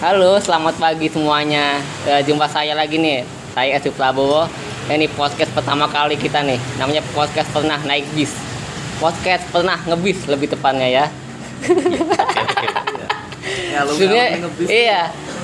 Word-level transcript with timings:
Halo, 0.00 0.40
selamat 0.40 0.80
pagi 0.80 1.12
semuanya. 1.12 1.76
Eh, 2.08 2.24
jumpa 2.24 2.48
saya 2.48 2.72
lagi 2.72 2.96
nih. 2.96 3.20
Saya 3.52 3.76
Esu 3.76 3.92
Prabowo. 3.92 4.48
Ini 4.88 5.04
podcast 5.12 5.52
pertama 5.52 5.84
kali 5.92 6.16
kita 6.16 6.40
nih. 6.40 6.56
Namanya 6.80 7.04
podcast 7.12 7.52
pernah 7.52 7.76
naik 7.84 8.08
bis. 8.16 8.32
Podcast 8.96 9.44
pernah 9.52 9.76
ngebis 9.84 10.24
lebih 10.24 10.48
tepatnya 10.48 10.88
ya. 10.88 11.04
Ya 13.70 13.84
Sebenarnya 13.84 14.28
iya. 14.72 15.00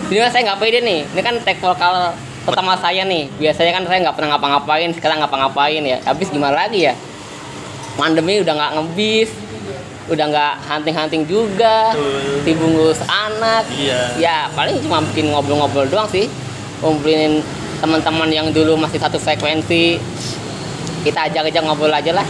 Sebenarnya 0.09 0.33
saya 0.33 0.43
nggak 0.49 0.61
pede 0.65 0.81
nih. 0.81 1.05
Ini 1.05 1.21
kan 1.21 1.37
tag 1.45 1.61
vokal 1.61 2.17
pertama 2.49 2.81
saya 2.81 3.05
nih. 3.05 3.29
Biasanya 3.37 3.77
kan 3.77 3.85
saya 3.85 4.09
nggak 4.09 4.17
pernah 4.17 4.41
ngapa-ngapain. 4.41 4.89
Sekarang 4.97 5.21
ngapa-ngapain 5.21 5.85
ya. 5.85 6.01
Habis 6.09 6.33
gimana 6.33 6.65
lagi 6.65 6.89
ya? 6.89 6.97
Pandemi 8.01 8.41
udah 8.41 8.57
nggak 8.57 8.73
ngebis. 8.81 9.31
Udah 10.07 10.25
nggak 10.31 10.55
hunting-hunting 10.71 11.27
juga. 11.27 11.95
Ngurus 12.47 13.03
anak. 13.07 13.67
Iya. 13.75 14.01
Ya 14.19 14.39
paling 14.55 14.79
cuma 14.83 15.03
bikin 15.11 15.35
ngobrol-ngobrol 15.35 15.87
doang 15.91 16.07
sih. 16.09 16.31
Ngumpulin 16.81 17.43
teman-teman 17.83 18.29
yang 18.31 18.49
dulu 18.55 18.79
masih 18.79 19.03
satu 19.03 19.19
frekuensi. 19.19 19.99
Kita 21.03 21.31
ajak-ajak 21.31 21.63
ngobrol 21.63 21.91
aja 21.91 22.15
lah. 22.15 22.27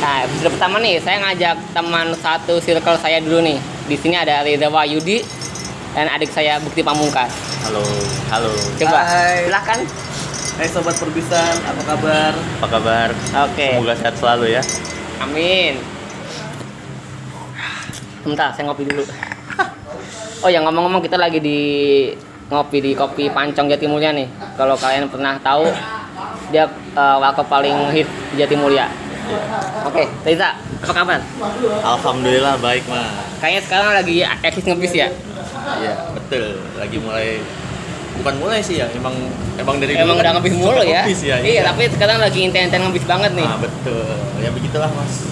Nah, 0.00 0.24
episode 0.24 0.56
pertama 0.56 0.80
nih, 0.80 0.96
saya 0.96 1.20
ngajak 1.20 1.76
teman 1.76 2.16
satu 2.16 2.56
circle 2.56 2.96
saya 2.96 3.20
dulu 3.20 3.44
nih. 3.44 3.60
Di 3.84 3.96
sini 4.00 4.16
ada 4.16 4.40
Rida 4.40 4.72
Wahyudi 4.72 5.20
dan 5.92 6.08
adik 6.08 6.32
saya 6.32 6.56
Bukti 6.56 6.80
Pamungkas. 6.80 7.28
Halo, 7.68 7.84
halo. 8.32 8.48
Coba, 8.80 9.04
Hai. 9.04 9.44
silakan. 9.44 9.80
Hai 10.56 10.68
sobat 10.68 10.96
perbisan, 10.96 11.56
apa 11.64 11.82
kabar? 11.84 12.32
Apa 12.60 12.68
kabar? 12.68 13.08
Oke, 13.48 13.76
Semoga 13.76 13.96
sehat 13.96 14.14
selalu 14.16 14.56
ya. 14.56 14.62
amin. 15.20 15.76
Bentar, 18.30 18.54
saya 18.54 18.70
ngopi 18.70 18.86
dulu. 18.86 19.02
Oh 20.40 20.48
ya 20.48 20.64
ngomong-ngomong 20.64 21.04
kita 21.04 21.20
lagi 21.20 21.36
di 21.36 21.60
ngopi 22.48 22.80
di 22.80 22.96
kopi 22.96 23.28
Pancong 23.28 23.68
Jatimulya 23.68 24.16
nih. 24.16 24.24
Kalau 24.56 24.72
kalian 24.72 25.12
pernah 25.12 25.36
tahu 25.36 25.68
dia 26.48 26.64
uh, 26.96 27.44
paling 27.44 27.92
hit 27.92 28.08
di 28.32 28.40
Jatimulya. 28.40 28.88
Oke, 29.84 30.08
Reza, 30.24 30.56
apa 30.56 30.92
kabar? 30.96 31.20
Alhamdulillah 31.84 32.56
baik 32.56 32.88
mah. 32.88 33.04
Kayaknya 33.44 33.60
sekarang 33.68 33.88
lagi 33.92 34.16
eksis 34.24 34.64
ngebis 34.64 34.92
ya? 34.96 35.12
Iya, 35.76 36.08
betul. 36.16 36.56
Lagi 36.80 36.96
mulai 37.04 37.44
bukan 38.16 38.34
mulai 38.40 38.64
sih 38.64 38.80
ya, 38.80 38.88
emang 38.96 39.12
emang 39.60 39.76
dari 39.76 39.92
Emang 39.92 40.16
dulu 40.16 40.24
udah 40.24 40.32
kan 40.40 40.52
mulu 40.56 40.82
ya? 40.88 41.04
ngebis 41.04 41.20
ya. 41.20 41.36
Iya, 41.44 41.68
tapi 41.68 41.84
sekarang 41.92 42.16
lagi 42.16 42.48
inten-inten 42.48 42.80
ngebis 42.80 43.04
banget 43.04 43.36
nih. 43.36 43.44
Nah, 43.44 43.60
betul. 43.60 44.08
Ya 44.40 44.48
begitulah, 44.56 44.88
Mas. 44.96 45.14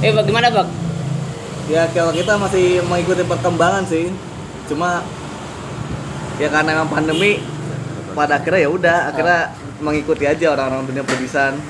Eh, 0.00 0.12
bagaimana, 0.16 0.48
Bang? 0.48 0.89
Ya 1.70 1.86
kalau 1.94 2.10
kita 2.10 2.34
masih 2.34 2.82
mengikuti 2.90 3.22
perkembangan 3.22 3.86
sih. 3.86 4.10
Cuma 4.66 5.06
ya 6.42 6.50
karena 6.50 6.82
emang 6.82 6.90
pandemi 6.90 7.38
pada 8.10 8.42
akhirnya 8.42 8.66
ya 8.66 8.70
udah 8.74 8.98
akhirnya 9.14 9.40
mengikuti 9.78 10.26
aja 10.26 10.50
orang-orang 10.50 10.90
dunia 10.90 11.06
perbisan. 11.06 11.62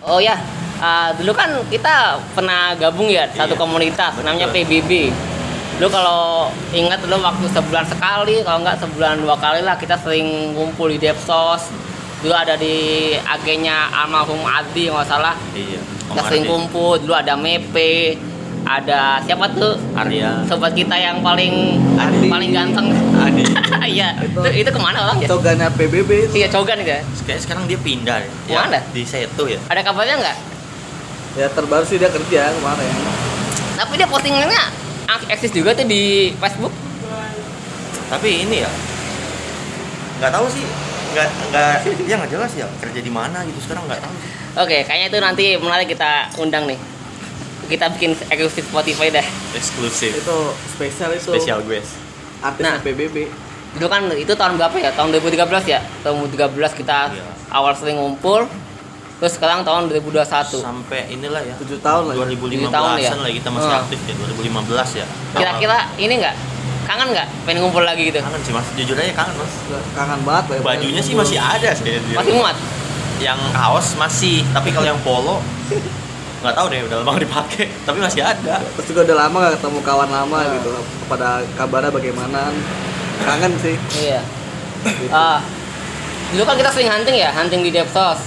Oh 0.00 0.16
ya, 0.16 0.40
uh, 0.80 1.12
dulu 1.12 1.36
kan 1.36 1.60
kita 1.68 2.16
pernah 2.32 2.72
gabung 2.78 3.12
ya 3.12 3.28
satu 3.36 3.52
Iya, 3.52 3.60
komunitas 3.60 4.16
betul. 4.16 4.24
namanya 4.24 4.48
PBB. 4.48 5.12
Dulu 5.76 5.88
kalau 5.92 6.48
ingat 6.72 7.04
dulu 7.04 7.20
waktu 7.20 7.52
sebulan 7.52 7.84
sekali, 7.84 8.40
kalau 8.48 8.64
nggak 8.64 8.80
sebulan 8.80 9.20
dua 9.20 9.36
kali 9.36 9.60
lah 9.60 9.76
kita 9.76 10.00
sering 10.00 10.56
ngumpul 10.56 10.88
di 10.88 10.96
Depsos. 10.96 11.68
Dulu 12.24 12.32
ada 12.32 12.56
di 12.56 13.12
agennya 13.12 13.92
almarhum 13.92 14.40
Adi 14.40 14.88
nggak 14.88 15.04
salah. 15.04 15.36
Iya. 15.52 15.84
Om 15.84 16.16
Kita 16.16 16.22
sering 16.32 16.44
kumpul. 16.48 17.02
Dulu 17.02 17.12
ada 17.12 17.34
Mepe, 17.36 18.16
ada 18.66 19.22
siapa 19.22 19.46
tuh 19.54 19.78
Arya, 19.94 20.42
sobat 20.44 20.74
kita 20.74 20.92
yang 20.92 21.22
paling 21.22 21.78
Adi. 21.94 22.26
paling 22.26 22.50
ganteng. 22.50 22.90
Adi. 23.16 23.42
Iya, 23.86 24.18
itu, 24.18 24.34
Itu- 24.42 24.66
itu 24.66 24.70
ke 24.74 24.80
mana 24.82 24.98
orang 24.98 25.22
ya? 25.22 25.30
Cogannya 25.30 25.70
PBB 25.70 26.34
Iya, 26.34 26.50
Cogan 26.50 26.82
itu 26.82 26.90
ya. 26.90 27.00
Kayak 27.22 27.40
sekarang 27.46 27.70
dia 27.70 27.78
pindah 27.78 28.18
ya. 28.18 28.30
Ya, 28.50 28.58
Mana? 28.66 28.82
Di 28.90 29.06
Setu 29.06 29.46
ya. 29.46 29.62
Ada 29.70 29.80
kabarnya 29.86 30.18
nggak? 30.18 30.36
ya 31.36 31.46
terbaru 31.52 31.84
sih 31.84 32.00
dia 32.00 32.08
kerja 32.08 32.48
kemarin. 32.50 32.90
Tapi 33.76 33.92
dia 33.94 34.08
postingannya 34.08 34.62
eksis 35.28 35.52
juga 35.52 35.76
tuh 35.76 35.84
di 35.84 36.32
Facebook. 36.34 36.72
Tapi 38.08 38.28
ini 38.42 38.64
ya 38.64 38.70
nggak 40.16 40.32
tahu 40.32 40.46
sih 40.48 40.64
nggak 41.12 41.28
nggak 41.52 41.72
ya 42.08 42.14
nggak 42.16 42.30
jelas 42.32 42.52
ya 42.56 42.66
kerja 42.80 43.00
di 43.04 43.12
mana 43.12 43.44
gitu 43.44 43.60
sekarang 43.62 43.84
nggak 43.84 44.00
tahu 44.00 44.14
sih. 44.16 44.30
Oke, 44.56 44.78
kayaknya 44.88 45.06
itu 45.12 45.18
nanti 45.20 45.44
menarik 45.60 45.86
kita 45.86 46.32
undang 46.40 46.64
nih. 46.64 46.80
Kita 47.66 47.90
bikin 47.90 48.14
eksklusif 48.24 48.64
Spotify 48.64 49.10
dah. 49.10 49.26
eksklusif 49.52 50.12
Itu 50.16 50.36
spesial 50.68 51.10
itu 51.12 51.28
spesial 51.28 51.60
guest 51.62 51.98
artisnya 52.38 52.72
Nah. 52.72 52.80
PBB. 52.80 53.16
Dulu 53.74 53.86
kan 53.86 54.08
itu 54.10 54.30
tahun 54.30 54.56
berapa 54.56 54.76
ya? 54.76 54.90
Tahun 54.90 55.10
2013 55.10 55.36
ya? 55.66 55.80
Tahun 56.00 56.16
2013 56.22 56.72
kita 56.72 57.10
Iya. 57.10 57.24
awal 57.50 57.72
sering 57.72 57.96
ngumpul. 57.96 58.46
Terus 59.16 59.32
sekarang 59.32 59.60
tahun 59.62 59.88
2021. 59.88 60.60
sampai 60.60 61.08
inilah 61.08 61.40
ya 61.40 61.56
7 61.56 61.80
tahun 61.80 62.02
lah. 62.06 62.14
2015 62.14 62.68
tahun 62.68 62.90
ya? 62.98 63.10
lah 63.14 63.30
kita 63.30 63.48
masih 63.48 63.66
Hmm. 63.66 63.80
aktif 63.80 63.98
ya 64.02 64.14
2015 64.14 64.88
ya 64.94 65.06
Kira-kira 65.32 65.76
ini 65.96 66.14
nggak? 66.18 66.34
Kangen 66.84 67.08
nggak? 67.10 67.26
Pengen 67.42 67.60
ngumpul 67.64 67.82
lagi 67.82 68.02
gitu? 68.06 68.20
kangen 68.20 68.38
sih 68.38 68.52
mas 68.52 68.68
jujur 68.76 68.94
aja 68.94 69.10
kangen 69.10 69.34
mas 69.34 69.52
Kangen 69.90 70.20
banget 70.22 70.44
lah 70.46 70.54
ya, 70.54 70.62
bajunya 70.62 71.00
sih 71.00 71.14
masih 71.14 71.34
ada 71.36 71.70
sih 71.72 71.96
Masih 72.12 72.32
muat? 72.34 72.56
yang 73.16 73.40
kaos 73.50 73.96
masih 73.96 74.44
tapi 74.52 74.68
kalau 74.70 74.84
yang 74.86 75.00
polo 75.00 75.40
nggak 76.36 76.54
tahu 76.54 76.66
deh 76.68 76.80
udah 76.84 76.96
lama 77.00 77.10
nggak 77.16 77.24
dipakai 77.28 77.66
tapi 77.82 77.98
masih 78.02 78.22
ada 78.22 78.56
Terus 78.76 78.86
juga 78.92 79.00
udah 79.08 79.16
lama 79.26 79.36
gak 79.48 79.54
ketemu 79.60 79.78
kawan 79.82 80.10
lama 80.12 80.38
gitu. 80.52 80.70
Pada 81.08 81.40
kabarnya 81.56 81.90
bagaimana? 81.90 82.52
Kangen 83.24 83.52
sih. 83.58 83.76
Iya. 83.96 84.20
Ah, 85.08 85.40
dulu 86.30 86.44
kan 86.44 86.54
kita 86.54 86.70
sering 86.70 86.90
hunting 86.92 87.16
ya, 87.16 87.32
hunting 87.32 87.64
di 87.64 87.72
Depsos. 87.72 88.20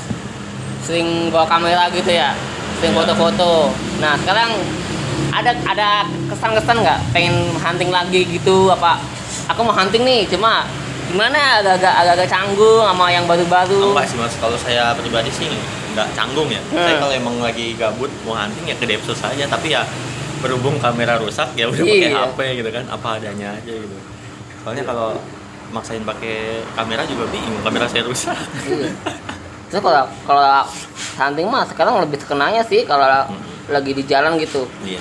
Sering 0.84 1.30
bawa 1.30 1.46
kamera 1.46 1.88
gitu 1.94 2.10
ya, 2.10 2.34
sering 2.82 2.98
Iya. 2.98 3.00
foto-foto. 3.06 3.70
Nah 4.02 4.18
sekarang 4.18 4.58
ada 5.30 5.52
ada 5.64 5.90
kesan-kesan 6.28 6.82
nggak 6.82 7.00
pengen 7.14 7.54
hunting 7.62 7.94
lagi 7.94 8.26
gitu 8.26 8.74
apa? 8.74 8.98
Aku 9.54 9.62
mau 9.62 9.76
hunting 9.76 10.02
nih, 10.02 10.26
cuma 10.26 10.66
gimana 11.10 11.62
agak-agak 11.62 11.94
agak-agak 12.06 12.28
canggung 12.30 12.86
sama 12.86 13.06
yang 13.10 13.26
baru-baru. 13.26 13.94
enggak 13.94 14.06
sih 14.10 14.18
mas 14.18 14.34
kalau 14.38 14.58
saya 14.58 14.94
pribadi 14.94 15.30
sih 15.34 15.50
nggak 15.94 16.08
canggung 16.14 16.50
ya. 16.50 16.62
Hmm. 16.70 16.80
saya 16.80 16.96
kalau 17.02 17.14
emang 17.14 17.36
lagi 17.42 17.74
gabut 17.76 18.12
mau 18.24 18.36
hunting 18.36 18.66
ya 18.70 18.76
ke 18.78 18.86
Depsos 18.86 19.20
aja. 19.22 19.46
Tapi 19.46 19.74
ya 19.74 19.82
berhubung 20.40 20.80
kamera 20.80 21.20
rusak 21.20 21.52
ya 21.56 21.68
udah 21.68 21.84
pakai 21.84 22.10
Iya. 22.10 22.24
HP 22.32 22.40
gitu 22.64 22.70
kan. 22.72 22.84
Apa 22.88 23.08
adanya 23.20 23.56
aja 23.56 23.74
gitu. 23.74 23.98
Soalnya 24.64 24.84
kalau 24.84 25.18
maksain 25.70 26.02
pakai 26.02 26.66
kamera 26.74 27.06
juga 27.06 27.30
bingung 27.30 27.62
kamera 27.62 27.86
saya 27.86 28.04
rusak. 28.06 28.38
Iya. 28.66 28.90
Terus 29.70 29.82
kalau 29.86 30.04
kalau 30.26 30.66
hunting 31.20 31.46
mah 31.46 31.62
sekarang 31.70 32.02
lebih 32.02 32.18
terkenanya 32.18 32.66
sih 32.66 32.88
kalau 32.90 33.06
lagi 33.70 33.92
di 33.94 34.04
jalan 34.06 34.38
gitu. 34.42 34.66
iya. 34.82 34.98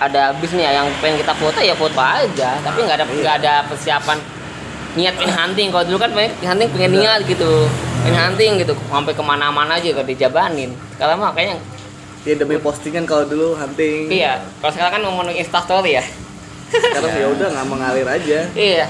Ada 0.00 0.32
bis 0.40 0.56
nih 0.56 0.64
ya, 0.64 0.80
yang 0.80 0.88
pengen 1.04 1.20
kita 1.20 1.36
foto 1.36 1.60
ya 1.60 1.76
foto 1.76 2.00
aja. 2.00 2.56
Tapi 2.64 2.78
nggak 2.88 2.96
ada 3.00 3.04
nggak 3.04 3.36
ada 3.44 3.54
persiapan 3.68 4.16
niat 4.96 5.12
pengen 5.16 5.32
hunting. 5.36 5.68
Kalau 5.68 5.84
dulu 5.84 5.98
kan 6.00 6.10
pengen 6.16 6.32
hunting 6.40 6.68
pengen 6.72 6.92
niat 7.00 7.20
gitu 7.28 7.68
hunting 8.02 8.52
gitu 8.58 8.72
sampai 8.82 9.12
ke 9.12 9.22
mana-mana 9.22 9.76
aja 9.76 9.92
gak 9.92 10.06
dijabanin 10.06 10.70
sekarang 10.94 11.18
mah 11.18 11.32
kayaknya 11.32 11.58
Ya 12.20 12.36
demi 12.36 12.56
postingan 12.56 13.08
kalau 13.08 13.24
dulu 13.24 13.56
hunting. 13.56 14.12
iya 14.12 14.44
kalau 14.60 14.68
sekarang 14.70 14.92
kan 14.92 15.02
ngomongin 15.02 15.40
instastory 15.40 15.96
ya 15.96 16.04
Sekarang 16.68 17.10
ya 17.10 17.26
udah 17.26 17.48
nggak 17.50 17.66
mengalir 17.66 18.06
aja. 18.06 18.38
iya 18.52 18.86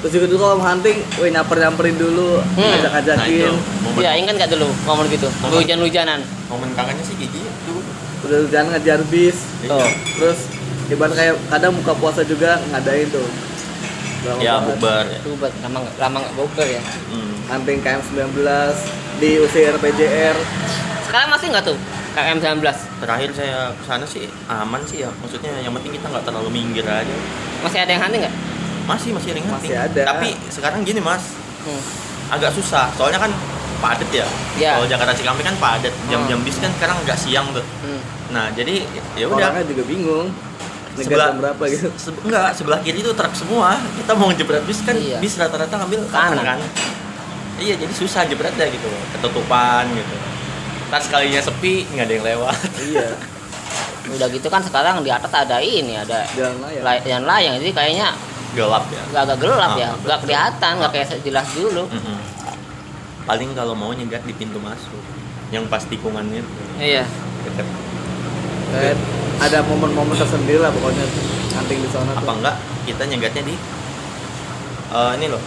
Terus 0.00 0.16
juga 0.16 0.26
dulu 0.28 0.38
kalau 0.40 0.56
mau 0.56 0.64
hunting, 0.64 0.96
wih 1.18 1.28
nyamper 1.28 1.60
nyamperin 1.60 1.92
dulu, 1.94 2.40
Hmm. 2.56 2.72
nah 2.80 2.88
ngajak-ngajakin. 2.94 3.36
itu 3.36 3.52
momen, 3.84 4.00
iya 4.00 4.10
ingat 4.16 4.34
gak 4.38 4.50
dulu 4.50 4.70
ngomong 4.86 5.06
gitu 5.10 5.28
Momen. 5.36 5.60
hujan-hujanan 5.60 6.20
momen 6.48 6.70
kangennya 6.72 7.02
sih 7.02 7.16
gigi 7.18 7.42
tuh 7.60 7.82
Udah 8.22 8.38
jangan 8.48 8.68
ngejar 8.72 9.00
bis. 9.08 9.36
Iya. 9.60 9.68
Tuh. 9.74 9.90
Terus 10.14 10.38
ibarat 10.88 11.12
kayak 11.12 11.34
kadang 11.48 11.72
buka 11.74 11.92
puasa 11.92 12.22
juga 12.22 12.54
ngadain 12.70 13.10
tuh. 13.10 13.26
Lama 14.22 14.38
ya 14.38 14.54
bubar 14.62 15.04
ya 15.06 15.18
Tuh, 15.20 15.32
buat 15.34 15.52
lama 15.60 15.76
nggak 15.80 15.94
lama 15.98 16.16
nggak 16.18 16.34
bobel 16.34 16.68
ya 16.70 16.82
hmm. 17.08 17.29
Hunting 17.50 17.78
KM19 17.80 18.38
di 19.18 19.36
UCR 19.36 19.76
PJR. 19.76 20.36
sekarang 21.02 21.28
masih 21.28 21.50
nggak 21.50 21.64
tuh 21.64 21.78
KM 22.10 22.38
19 22.38 22.62
terakhir 23.00 23.30
saya 23.32 23.58
ke 23.72 23.82
sana 23.82 24.02
sih 24.04 24.26
aman 24.46 24.78
sih 24.82 25.02
ya 25.02 25.10
maksudnya 25.16 25.50
yang 25.58 25.70
penting 25.72 25.90
kita 25.92 26.06
nggak 26.06 26.22
terlalu 26.22 26.48
minggir 26.48 26.82
aja 26.84 27.14
masih 27.60 27.78
ada 27.80 27.90
yang 27.90 28.00
hunting 28.00 28.22
nggak 28.22 28.34
masih 28.86 29.10
masih 29.10 29.30
ringan 29.32 29.50
Masih 29.52 29.74
ada. 29.76 30.02
tapi 30.04 30.34
sekarang 30.46 30.80
gini 30.80 30.98
mas 30.98 31.34
hmm. 31.60 31.82
agak 32.30 32.50
susah 32.52 32.90
soalnya 32.94 33.18
kan 33.18 33.30
padat 33.80 34.06
ya 34.08 34.26
Iya. 34.54 34.76
kalau 34.76 34.86
Jakarta 34.86 35.12
Cikampek 35.12 35.44
kan 35.44 35.56
padat 35.56 35.94
jam-jam 36.06 36.36
Hmm. 36.36 36.46
bis 36.46 36.56
kan 36.56 36.70
sekarang 36.72 36.96
nggak 37.02 37.18
siang 37.18 37.46
tuh 37.50 37.66
Hmm. 37.82 38.00
nah 38.30 38.46
jadi 38.50 38.86
ya 39.14 39.26
udah 39.26 39.50
Orangnya 39.50 39.66
juga 39.66 39.82
bingung. 39.84 40.28
Ngejar 40.90 41.06
sebelah 41.06 41.28
jam 41.28 41.38
berapa 41.40 41.62
gitu. 41.66 41.86
se- 41.96 42.20
enggak 42.20 42.48
sebelah 42.52 42.78
kiri 42.80 42.98
itu 42.98 43.10
truk 43.10 43.30
semua 43.32 43.78
kita 43.94 44.10
mau 44.12 44.26
ngejebret 44.26 44.62
bis 44.62 44.78
kan 44.80 44.94
Iya. 44.94 45.18
bis 45.18 45.34
rata-rata 45.34 45.74
ngambil 45.76 46.00
Kanan. 46.06 46.34
kanan 46.34 46.44
kan 46.44 46.58
iya 47.60 47.74
jadi 47.76 47.92
susah 47.92 48.24
jebretnya 48.24 48.66
gitu. 48.66 48.88
Ketutupan 49.14 49.84
gitu. 49.92 50.14
Ntar 50.88 51.00
sekalinya 51.00 51.38
sepi 51.38 51.86
nggak 51.86 52.04
ada 52.08 52.14
yang 52.14 52.24
lewat. 52.26 52.56
Iya. 52.80 53.08
udah 54.10 54.26
gitu 54.26 54.48
kan 54.50 54.58
sekarang 54.58 55.06
di 55.06 55.10
atas 55.12 55.30
ada 55.30 55.62
ini 55.62 55.94
ada 55.94 56.26
jalan 56.34 56.58
layang. 56.58 56.82
Lay- 56.82 57.04
yang 57.06 57.22
layang 57.22 57.54
jadi 57.62 57.70
kayaknya 57.70 58.08
gelap 58.58 58.84
ya? 58.90 59.02
Agak 59.12 59.22
agak 59.22 59.38
gelap 59.38 59.70
Ah, 59.70 59.78
ya 59.78 59.88
nggak 59.94 60.18
kelihatan 60.26 60.72
nggak 60.82 60.90
kayak 60.90 61.08
jelas 61.22 61.46
dulu. 61.54 61.84
Mm-mm. 61.86 62.18
paling 63.20 63.54
kalau 63.54 63.78
mau 63.78 63.94
nyegat 63.94 64.26
di 64.26 64.34
pintu 64.34 64.58
masuk 64.58 64.98
yang 65.54 65.62
pas 65.70 65.84
tikungannya 65.86 66.42
iya. 66.82 67.06
Deket. 67.46 67.66
Kayak 68.74 68.96
ada 69.38 69.58
momen-momen 69.62 70.18
tersendiri 70.18 70.58
lah 70.58 70.74
pokoknya 70.74 71.06
hunting 71.54 71.78
di 71.78 71.88
sana 71.94 72.10
apa 72.10 72.26
tuh 72.26 72.34
enggak? 72.42 72.56
Kita 72.90 73.02
nyegatnya 73.06 73.42
di 73.46 73.54
eh, 74.90 75.10
ini 75.20 75.26
loh. 75.30 75.42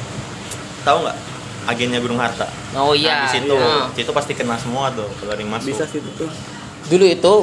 Tahu 0.88 0.98
nggak 1.04 1.18
agennya 1.64 2.00
Gunung 2.00 2.20
Harta. 2.20 2.48
Oh 2.74 2.92
iya. 2.92 3.24
nah, 3.24 3.26
di 3.26 3.40
situ. 3.40 3.56
Nah, 3.56 3.88
situ 3.92 4.12
pasti 4.12 4.34
kena 4.34 4.56
semua 4.56 4.92
tuh 4.92 5.08
kalau 5.18 5.34
yang 5.34 5.50
masuk 5.50 5.72
bisa 5.72 5.84
sih 5.88 6.00
itu 6.00 6.10
tuh 6.16 6.30
dulu 6.84 7.06
itu 7.08 7.34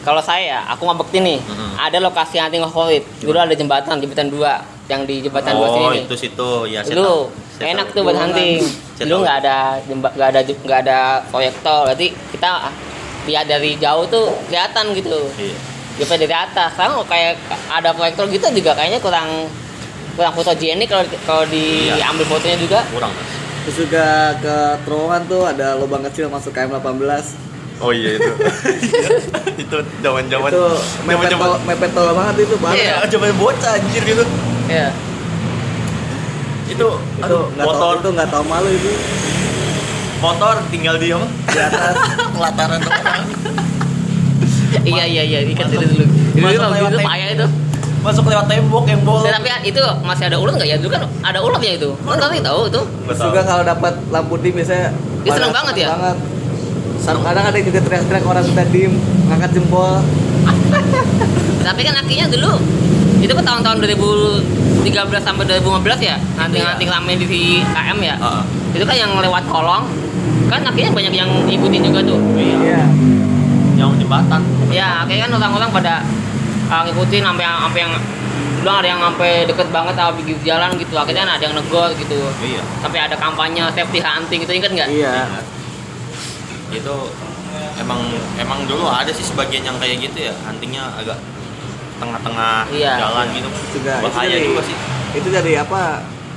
kalau 0.00 0.22
saya 0.24 0.64
aku 0.66 0.88
ngabekti 0.88 1.20
nih 1.20 1.36
Mm-mm. 1.36 1.76
ada 1.76 2.00
lokasi 2.00 2.40
hunting 2.40 2.64
favorit 2.64 3.04
dulu 3.20 3.36
ada 3.36 3.52
jembatan 3.52 4.00
jembatan 4.00 4.32
dua 4.32 4.64
yang 4.88 5.04
di 5.04 5.20
jembatan 5.20 5.52
dua 5.52 5.68
sini 5.68 5.84
oh 5.84 5.92
itu 5.92 6.16
situ. 6.16 6.50
Ya 6.66 6.80
saya 6.80 6.96
dulu. 6.96 7.28
Saya 7.58 7.68
enak 7.76 7.86
tuh 7.92 8.00
buat 8.06 8.16
Dulu 8.16 8.24
hunting. 8.24 8.56
Dulu 9.04 9.16
nggak 9.20 9.36
ada 9.44 9.56
jemba- 9.84 10.14
nggak 10.16 10.28
ada 10.32 10.40
nggak 10.46 10.80
ada 10.86 10.98
proyektor. 11.28 11.80
Berarti 11.84 12.06
kita 12.32 12.50
lihat 13.28 13.44
dari 13.44 13.76
jauh 13.76 14.08
tuh 14.08 14.32
kelihatan 14.48 14.96
gitu. 14.96 15.28
Iya. 15.36 15.56
Juga 16.00 16.14
dari 16.16 16.32
atas. 16.32 16.72
Sekarang 16.72 17.04
kayak 17.04 17.36
ada 17.68 17.90
proyektor 17.92 18.24
gitu 18.32 18.48
juga 18.54 18.72
kayaknya 18.72 19.02
kurang 19.04 19.28
kurang 20.18 20.34
fotogenik 20.34 20.88
kalau 20.90 21.04
kalau 21.22 21.44
Iya. 21.46 21.94
diambil 21.94 22.26
fotonya 22.26 22.58
juga. 22.58 22.80
Kurang. 22.90 23.14
Mas. 23.14 23.30
terus 23.62 23.84
juga 23.84 24.32
ke 24.40 24.56
terowongan 24.82 25.22
tuh 25.28 25.44
ada 25.44 25.76
lubang 25.76 26.00
kecil 26.00 26.32
masuk 26.32 26.56
KM 26.56 26.72
18 26.72 27.36
oh 27.84 27.92
iya 27.92 28.16
itu. 28.16 28.32
Itu 29.62 29.76
zaman 30.00 30.24
zaman 30.26 30.48
itu 30.48 30.64
mepet 31.04 31.36
tol, 31.36 31.52
mepet 31.68 31.90
tol 31.92 32.08
banget 32.16 32.48
itu 32.48 32.56
banget 32.58 32.80
Iya. 32.80 32.94
zaman 33.06 33.36
bocah 33.36 33.76
anjir 33.76 34.02
gitu. 34.02 34.24
Ya 34.66 34.88
itu 36.68 36.84
itu 36.84 37.38
nggak 37.56 37.64
tahu 37.64 37.80
motor. 37.80 37.94
itu 37.96 38.08
nggak 38.12 38.28
tahu 38.28 38.42
malu 38.48 38.68
itu. 38.72 38.90
Motor 40.18 40.54
tinggal 40.68 40.94
di 40.96 41.08
apa? 41.12 41.28
Di 41.28 41.60
atas. 41.60 41.94
Pelataran 42.34 42.78
doang 42.82 43.24
iya 44.84 45.04
iya 45.04 45.22
iya 45.24 45.38
ikat 45.48 45.68
dulu 45.72 45.84
dulu. 45.84 46.04
Dulu 46.36 46.48
lewat 46.72 46.90
itu 46.92 47.00
payah 47.00 47.28
itu 47.34 47.46
masuk 47.98 48.24
lewat 48.24 48.46
tembok 48.46 48.84
yang 48.86 49.00
bolong. 49.02 49.26
Nah, 49.26 49.36
tapi 49.36 49.50
itu 49.64 49.82
masih 50.00 50.24
ada 50.26 50.36
ulat 50.38 50.54
nggak 50.54 50.68
ya? 50.68 50.76
Dulu 50.78 50.90
kan 50.90 51.02
ada 51.20 51.38
ulatnya 51.40 51.72
itu. 51.74 51.90
Kan 51.98 52.16
tadi 52.16 52.38
tahu 52.38 52.60
tuh 52.68 52.84
terus 53.04 53.18
juga 53.20 53.40
kalau 53.42 53.62
dapat 53.62 53.92
lampu 54.08 54.34
dim 54.38 54.54
biasanya 54.54 54.94
Dia 55.20 55.28
pada 55.28 55.36
seneng 55.36 55.52
banget 55.52 55.74
ya? 55.76 55.88
banget. 55.92 56.16
Kadang 56.98 57.44
ada 57.46 57.58
juga 57.58 57.78
teriak-teriak 57.80 58.24
orang 58.24 58.44
minta 58.44 58.64
dim 58.68 58.92
ngangkat 59.26 59.50
jempol. 59.52 59.96
Tapi 61.66 61.80
kan 61.82 61.94
akhirnya 61.96 62.26
dulu 62.28 62.52
itu 63.18 63.32
kan 63.34 63.44
tahun-tahun 63.44 63.76
2013 64.84 64.86
sampai 65.18 65.44
2015 65.50 65.98
ya? 66.00 66.16
Nanti 66.36 66.58
Iya. 66.58 66.66
nanti 66.70 66.84
rame 66.86 67.12
di 67.16 67.26
KM 67.64 67.98
ya? 67.98 68.14
Heeh. 68.16 68.42
itu 68.68 68.84
kan 68.84 68.94
yang 68.94 69.12
lewat 69.16 69.48
kolong. 69.48 69.88
Kan 70.46 70.60
akhirnya 70.62 70.92
banyak 70.92 71.12
yang 71.12 71.30
ikutin 71.44 71.82
juga 71.82 72.00
tuh. 72.04 72.20
Iya. 72.36 72.56
Iya. 72.62 72.82
Yang 73.74 73.90
jembatan. 74.04 74.40
Ya 74.68 75.02
akhirnya 75.02 75.26
kan 75.26 75.32
orang-orang 75.34 75.70
pada 75.72 75.94
uh, 76.68 76.82
ngikutin 76.86 77.22
sampai 77.24 77.44
yang 77.44 77.56
sampai 77.64 77.80
yang 77.84 77.92
bilang 78.58 78.76
ada 78.82 78.88
yang 78.90 79.00
sampai 79.00 79.32
deket 79.46 79.68
banget 79.70 79.94
sama 79.94 80.12
pinggir 80.18 80.36
jalan 80.44 80.70
gitu. 80.76 80.94
Akhirnya 80.98 81.24
ada 81.24 81.42
yang 81.42 81.54
negor 81.56 81.90
gitu. 81.94 82.18
Iya. 82.42 82.62
Sampai 82.82 82.98
ada 83.00 83.16
kampanye 83.16 83.62
safety 83.72 84.00
hunting 84.02 84.40
itu 84.44 84.52
inget 84.52 84.70
nggak? 84.74 84.88
Iya. 84.90 85.14
Itu 86.74 86.96
emang 87.80 88.00
emang 88.36 88.66
dulu 88.66 88.84
ada 88.90 89.08
sih 89.14 89.24
sebagian 89.24 89.62
yang 89.64 89.76
kayak 89.78 90.02
gitu 90.02 90.28
ya 90.28 90.32
huntingnya 90.44 90.84
agak 90.98 91.18
tengah-tengah 91.98 92.66
Iya. 92.70 92.92
jalan 92.98 93.26
gitu. 93.34 93.48
Juga 93.78 93.92
itu 93.98 94.06
bahaya 94.10 94.36
jadi, 94.38 94.46
juga 94.46 94.62
sih. 94.66 94.76
itu 95.18 95.28
jadi 95.32 95.52
apa? 95.64 95.82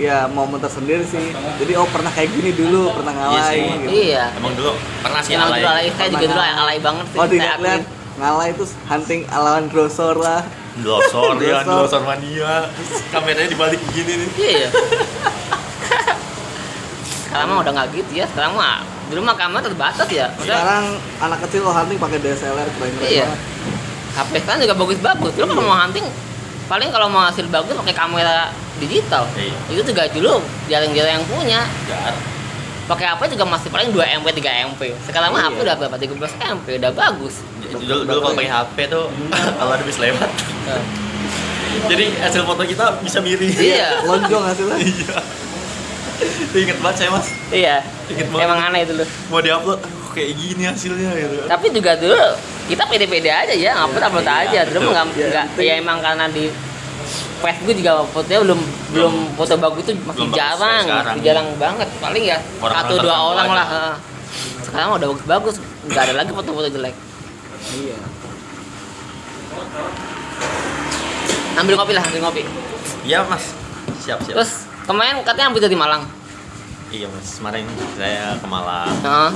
Ya 0.01 0.25
momen 0.25 0.57
tersendiri 0.57 1.05
sih. 1.05 1.29
Jadi 1.61 1.73
oh 1.77 1.85
pernah 1.89 2.09
kayak 2.09 2.29
gini 2.33 2.57
dulu 2.57 2.89
pernah 2.97 3.13
Iya 3.13 3.21
ngalai 3.21 3.49
sih. 3.53 3.65
gitu. 3.85 3.89
iya. 3.93 4.25
Emang 4.33 4.53
dulu 4.57 4.71
pernah 5.01 5.21
sih 5.21 5.33
Emang 5.37 5.49
alay 5.53 5.61
dulu 5.61 5.69
alay, 5.69 5.87
saya 5.93 6.07
juga 6.09 6.25
dulu 6.25 6.41
alay 6.41 6.77
banget 6.81 7.05
sih. 7.05 7.17
Oh 7.17 7.25
saya 7.25 7.33
tidak 7.33 7.55
lihat 7.61 7.83
ngalai 8.21 8.53
itu 8.53 8.61
hunting 8.85 9.25
alawan 9.27 9.65
grosor 9.65 10.13
lah 10.15 10.45
glosor 10.77 11.35
ya 11.37 11.65
Glosor. 11.65 11.89
glosor 11.89 12.01
mania 12.05 12.69
Terus 12.69 13.01
kameranya 13.09 13.49
dibalik 13.49 13.81
begini 13.83 14.13
nih 14.15 14.29
Iya. 14.37 14.69
sekarang 17.23 17.47
mah 17.47 17.59
udah 17.59 17.71
nggak 17.71 17.87
gitu 17.91 18.11
ya. 18.13 18.25
Sekarang 18.27 18.53
mah 18.53 18.83
dulu 19.07 19.23
mah 19.23 19.35
kamera 19.35 19.63
terbatas 19.63 20.07
ya. 20.07 20.27
Udah 20.37 20.47
sekarang 20.53 20.85
anak 21.19 21.39
kecil 21.43 21.63
lo 21.63 21.71
hunting 21.71 21.95
pakai 21.95 22.19
DSLR 22.19 22.67
keren 22.75 22.91
keren 22.93 23.07
Iya. 23.09 23.25
banget 23.25 23.39
HP 24.11 24.31
sekarang 24.43 24.59
juga 24.61 24.75
bagus-bagus. 24.75 25.31
Dulu 25.33 25.45
kalau 25.49 25.63
mau 25.63 25.77
hunting 25.77 26.05
paling 26.67 26.89
kalau 26.89 27.07
mau 27.07 27.23
hasil 27.23 27.47
bagus 27.47 27.71
pakai 27.73 27.95
kamera 27.95 28.51
digital. 28.77 29.23
Iya. 29.33 29.55
Itu 29.69 29.81
juga 29.87 30.07
dulu 30.07 30.39
jarang-jarang 30.67 31.13
yang 31.17 31.25
punya. 31.25 31.61
Jar. 31.85 32.13
Pakai 32.91 33.07
HP 33.07 33.21
juga 33.31 33.45
masih 33.47 33.69
paling 33.69 33.89
2 33.89 34.03
MP, 34.19 34.27
3 34.35 34.67
MP. 34.67 34.81
Sekarang 35.01 35.31
mah 35.31 35.41
Iya. 35.41 35.47
HP 35.47 35.57
udah 35.63 35.75
berapa? 35.77 35.95
13 35.95 36.11
MP, 36.51 36.67
udah 36.75 36.91
bagus. 36.91 37.35
dulu, 37.71 38.03
dulu 38.03 38.19
kalau 38.19 38.35
pakai 38.35 38.51
HP 38.51 38.77
tuh 38.85 39.05
kalau 39.57 39.71
ada 39.71 39.81
bis 39.81 39.95
lewat 39.95 40.27
Nah, 40.61 40.83
jadi 41.87 42.05
hasil 42.19 42.43
foto 42.43 42.61
kita 42.61 42.99
bisa 42.99 43.23
miring 43.23 43.47
Iya. 43.49 43.89
lonjong 44.11 44.43
hasilnya 44.43 44.77
iya 44.77 45.17
itu 46.21 46.57
inget 46.59 46.77
banget 46.77 46.97
saya 46.99 47.09
mas 47.09 47.27
Iya. 47.49 47.75
Inget 48.05 48.27
banget. 48.27 48.43
Emang 48.43 48.59
aneh 48.61 48.83
dulu. 48.83 49.03
mau 49.31 49.39
diupload 49.39 49.79
aduh 49.79 50.09
kayak 50.11 50.31
gini 50.35 50.63
hasilnya 50.67 51.11
gitu 51.15 51.47
Tapi 51.47 51.65
juga 51.71 51.91
dulu 51.95 52.19
kita 52.67 52.83
pede-pede 52.85 53.31
aja 53.31 53.53
ya, 53.53 53.71
ngupload 53.73 54.03
upload 54.05 54.27
iya, 54.27 54.35
aja. 54.43 54.59
Dulu 54.67 54.77
betul. 54.77 54.91
nggak 54.91 55.05
Iya, 55.07 55.25
nggak 55.25 55.45
penting. 55.49 55.65
ya 55.65 55.73
emang 55.77 55.97
karena 55.97 56.25
di 56.27 56.45
Facebook 57.41 57.75
juga 57.75 57.91
fotonya 58.07 58.39
belum 58.41 58.59
belum 58.91 59.13
foto 59.33 59.53
bagus 59.57 59.83
tuh 59.83 59.95
masih 59.99 60.07
belum 60.15 60.29
bagus 60.29 60.39
jarang, 60.39 60.83
masih 60.85 61.21
jarang 61.21 61.47
banget. 61.57 61.87
Paling 61.97 62.23
ya 62.23 62.37
Orang-orang 62.57 62.85
satu 62.87 62.93
dua 62.99 63.15
orang 63.25 63.45
aja. 63.45 63.55
lah. 63.55 63.67
heeh. 63.67 63.95
Sekarang 64.61 64.89
udah 64.93 65.07
bagus-bagus, 65.09 65.55
nggak 65.83 66.03
ada 66.03 66.13
lagi 66.15 66.31
foto-foto 66.31 66.67
jelek. 66.67 66.95
iya 67.75 67.97
Ambil 71.53 71.75
kopi 71.75 71.91
lah, 71.91 72.03
ambil 72.03 72.21
kopi. 72.23 72.41
iya 73.03 73.21
mas 73.23 73.53
siap 73.99 74.17
siap 74.19 74.33
Terus 74.35 74.51
kemarin 74.83 75.21
katanya 75.21 75.47
ambil 75.49 75.61
dari 75.61 75.75
Malang. 75.75 76.03
iya 76.89 77.05
mas 77.07 77.27
kemarin 77.35 77.65
saya 77.93 78.35
ke 78.35 78.47
Malang 78.47 78.93
Heeh. 78.99 79.31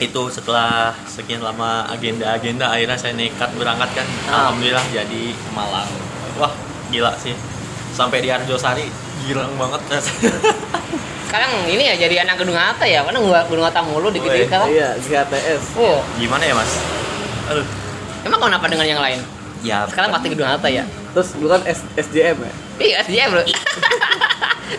itu 0.00 0.22
setelah 0.28 0.94
sekian 1.04 1.40
lama 1.40 1.82
agenda-agenda 1.88 2.70
akhirnya 2.70 2.94
saya 2.94 3.12
nekat 3.12 3.50
berangkat 3.52 3.90
kan 3.92 4.06
Ah. 4.26 4.34
alhamdulillah 4.46 4.86
jadi 4.88 5.22
ke 5.32 5.50
Malang 5.50 5.90
wah 6.38 6.52
gila 6.88 7.12
sih 7.14 7.34
sampai 7.90 8.18
di 8.18 8.30
Arjosari 8.30 8.86
girang 9.22 9.50
banget 9.54 9.82
Sekarang 11.28 11.50
ini 11.68 11.84
ya 11.84 11.94
jadi 11.98 12.24
anak 12.24 12.40
Gunung 12.40 12.56
Ata 12.56 12.88
ya, 12.88 13.04
karena 13.04 13.20
gua 13.20 13.44
Gunung 13.44 13.60
Ata 13.62 13.84
mulu 13.84 14.08
dikit-dikit 14.08 14.32
Weh. 14.32 14.48
sekarang. 14.48 14.68
iya 14.70 14.88
GHTS 14.96 15.76
Oh, 15.76 16.00
gimana 16.16 16.40
ya 16.40 16.56
mas 16.56 16.72
aduh 17.44 17.66
emang 18.22 18.40
kenapa 18.42 18.64
dengan 18.66 18.86
yang 18.86 18.96
lain? 18.98 19.20
ya 19.60 19.84
Sekarang 19.84 20.08
pasti 20.08 20.32
Gunung 20.32 20.48
Ata 20.48 20.68
ya. 20.68 20.88
terus 21.12 21.36
dulu 21.36 21.50
kan 21.50 21.60
S- 21.66 21.84
SJM 21.98 22.38
ya 22.38 22.52
Iya, 22.78 22.96
SDM 23.02 23.28
bro. 23.28 23.42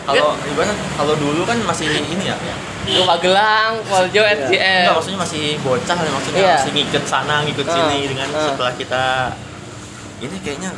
kalau 0.02 0.34
gimana 0.40 0.72
kalau 0.96 1.14
dulu 1.14 1.42
kan 1.44 1.58
masih 1.62 1.86
ini 1.86 2.24
ya 2.26 2.36
Lu 2.90 3.04
Magelang, 3.04 3.76
Poljo, 3.84 4.18
Iya. 4.18 4.34
SDM. 4.40 4.82
Enggak, 4.82 4.94
maksudnya 4.96 5.18
masih 5.20 5.42
bocah 5.60 5.98
ya 6.00 6.10
maksudnya 6.10 6.40
Iya. 6.40 6.54
masih 6.58 6.70
ngikut 6.72 7.04
sana 7.04 7.36
ngikut 7.44 7.66
Ah, 7.68 7.74
sini 7.76 7.98
dengan 8.08 8.28
ah. 8.32 8.42
setelah 8.50 8.72
kita 8.74 9.04
ini 10.18 10.36
kayaknya 10.40 10.70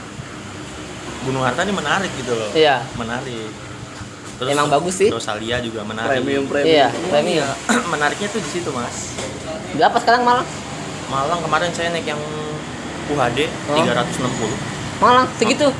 Gunung 1.22 1.40
Harta 1.40 1.62
ini 1.62 1.72
menarik 1.72 2.10
gitu 2.12 2.32
loh 2.32 2.50
Iya. 2.52 2.82
menarik 2.94 3.50
Emang 4.42 4.66
bagus 4.66 4.94
sih. 4.96 5.06
terus 5.06 5.22
Salia 5.22 5.58
juga 5.58 5.82
menarik 5.82 6.18
premium 6.18 6.44
premium 6.44 6.66
Iya, 6.68 6.88
premium. 7.08 7.46
menariknya 7.92 8.26
tuh 8.26 8.38
di 8.38 8.50
situ 8.50 8.70
mas 8.70 9.14
Berapa 9.72 9.96
sekarang 9.96 10.22
Malang? 10.22 10.46
Malang 11.06 11.38
kemarin 11.40 11.70
saya 11.70 11.90
naik 11.90 12.04
yang 12.04 12.18
UHD 13.06 13.46
Oh. 13.68 13.78
360 13.78 14.50
Malang 14.98 15.26
segitu. 15.32 15.70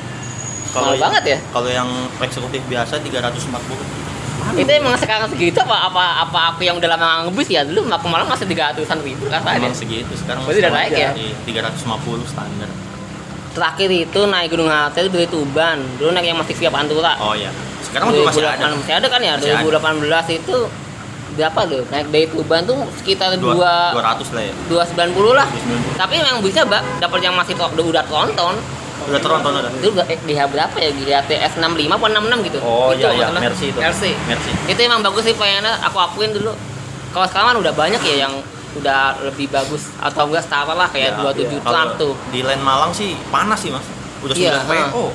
Mahal 0.73 0.95
yang- 0.95 1.03
banget 1.05 1.23
ya? 1.27 1.39
kalau 1.51 1.69
yang 1.69 1.89
eksekutif 2.19 2.63
biasa 2.65 2.97
340 2.97 3.83
Itu 4.55 4.71
emang 4.71 4.95
sekarang 4.97 5.27
segitu 5.29 5.59
apa 5.59 5.87
apa 5.87 6.05
apa 6.23 6.41
aku 6.51 6.63
yang 6.63 6.75
udah 6.75 6.89
lama 6.89 7.09
ngebus 7.25 7.47
ya 7.47 7.63
dulu 7.63 7.87
aku 7.89 8.07
malam 8.07 8.27
masih 8.27 8.45
tiga 8.45 8.71
ratusan 8.71 8.99
ribu 9.01 9.27
katanya. 9.27 9.59
emang 9.61 9.71
segitu 9.73 10.13
sekarang 10.15 10.43
Berarti 10.43 10.61
udah 10.61 10.73
naik 10.73 10.93
ya? 10.93 11.11
Iya, 11.15 11.35
350 11.45 11.83
standar 12.25 12.71
Terakhir 13.53 13.89
itu 13.89 14.21
naik 14.25 14.49
Gunung 14.49 14.69
Halte 14.69 15.05
itu 15.05 15.11
dari 15.13 15.29
Tuban. 15.29 15.79
Dulu 16.01 16.11
naik 16.11 16.27
yang 16.27 16.39
masih 16.41 16.55
via 16.57 16.71
Pantura. 16.71 17.13
oh 17.21 17.37
ya 17.37 17.53
sekarang 17.83 18.09
juga 18.09 18.33
masih 18.33 18.41
ada 18.41 18.57
2008 18.57 18.81
masih 18.81 18.95
ada 18.97 19.07
kan 19.07 19.21
ya? 19.21 19.33
Masih 19.37 19.51
ada. 19.53 19.63
2018 20.25 20.39
itu 20.41 20.57
berapa 21.33 21.61
tuh? 21.65 21.83
Naik 21.93 22.07
dari 22.09 22.27
Tuban 22.29 22.61
tuh 22.65 22.79
sekitar 22.97 23.29
Dua- 23.37 23.53
dua 23.53 23.73
200 23.93 24.33
lah 24.33 24.43
ya 24.49 24.55
dua 24.69 24.83
sembilan 24.89 25.11
puluh 25.13 25.33
lah. 25.37 25.45
290. 25.45 26.01
Tapi 26.01 26.15
memang 26.17 26.41
bisa 26.41 26.61
mbak 26.65 26.83
dapat 26.99 27.21
yang 27.21 27.35
masih 27.37 27.53
to- 27.53 27.69
udah, 27.69 27.85
udah 27.85 28.05
tonton. 28.09 28.55
udah 29.03 29.19
teronton 29.19 29.51
udah 29.59 29.71
Itu 29.83 29.89
udah- 29.99 30.07
eh, 30.07 30.19
di 30.23 30.31
berapa 30.31 30.77
ya? 30.79 30.91
Di 30.95 31.03
TS 31.03 31.59
65 31.59 31.99
atau 31.99 32.07
66 32.07 32.39
gitu. 32.47 32.59
oh 32.63 32.95
Itu 32.95 33.03
iya 33.11 33.27
iya. 33.27 33.35
Mercy 33.35 33.75
itu 33.75 33.79
Mercy. 33.83 34.11
Mercy 34.31 34.51
itu 34.71 34.79
emang 34.79 35.03
bagus 35.03 35.27
sih 35.27 35.35
pengennya 35.35 35.75
aku 35.83 35.99
akuin 35.99 36.31
dulu 36.31 36.55
kalau 37.11 37.27
sekarang 37.27 37.59
udah 37.59 37.75
banyak 37.75 37.99
ya 37.99 38.25
yang 38.25 38.33
udah 38.73 39.21
lebih 39.23 39.53
bagus 39.53 39.93
atau 40.01 40.25
enggak 40.27 40.45
setara 40.45 40.73
lah 40.73 40.89
kayak 40.89 41.13
Ya, 41.13 41.21
27 41.21 41.45
iya. 41.45 41.61
Trump 41.61 41.91
Kalau 41.93 42.01
tuh. 42.01 42.15
di 42.33 42.41
lane 42.41 42.65
Malang 42.65 42.93
sih 42.93 43.13
panas 43.29 43.61
sih 43.61 43.69
mas. 43.69 43.85
Udah 44.23 44.33
Iya, 44.33 44.61
9 44.61 44.91
PO 44.91 45.07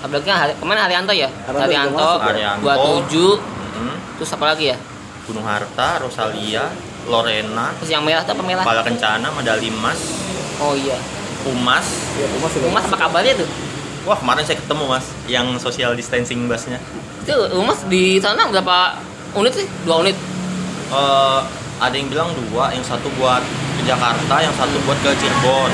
apalagi 0.00 0.24
kan 0.24 0.36
hari, 0.40 0.52
ke 0.56 0.64
mana 0.64 0.80
Haryanto 0.80 1.12
ya? 1.12 1.28
Haryanto 1.44 2.08
Haryanto 2.24 2.64
ya. 2.64 2.74
27 3.04 3.36
Hmm, 3.70 3.96
terus 4.16 4.30
apa 4.32 4.44
lagi 4.48 4.72
ya? 4.72 4.76
Gunung 5.24 5.44
Harta 5.44 6.00
Rosalia 6.00 6.68
Lorena. 7.04 7.72
Terus 7.80 7.90
yang 7.90 8.02
merah 8.02 8.24
apa 8.24 8.40
merah? 8.40 8.64
Pala 8.64 8.80
Kencana 8.80 9.28
medali 9.30 9.68
emas 9.68 10.00
oh 10.58 10.72
iya. 10.76 10.96
Umas. 11.42 11.84
Iya, 12.16 12.26
Umas 12.36 12.52
Umas 12.60 12.84
apa 12.84 12.96
kabarnya 12.98 13.32
tuh? 13.36 13.48
Wah 14.04 14.16
kemarin 14.16 14.44
saya 14.44 14.56
ketemu 14.56 14.84
mas 14.88 15.06
yang 15.24 15.46
social 15.56 15.92
distancing 15.92 16.44
busnya. 16.44 16.76
Itu 17.20 17.36
Umas 17.56 17.84
di 17.84 18.16
sana 18.16 18.48
berapa 18.48 18.96
unit 19.32 19.52
sih? 19.54 19.66
Dua 19.84 20.00
unit? 20.00 20.16
Eh, 20.90 21.40
ada 21.80 21.94
yang 21.94 22.06
bilang 22.06 22.28
dua 22.46 22.70
yang 22.70 22.84
satu 22.84 23.08
buat 23.14 23.40
ke 23.74 23.82
Jakarta 23.82 24.34
yang 24.38 24.52
satu 24.52 24.76
buat 24.84 24.98
ke 24.98 25.10
Cirebon 25.16 25.70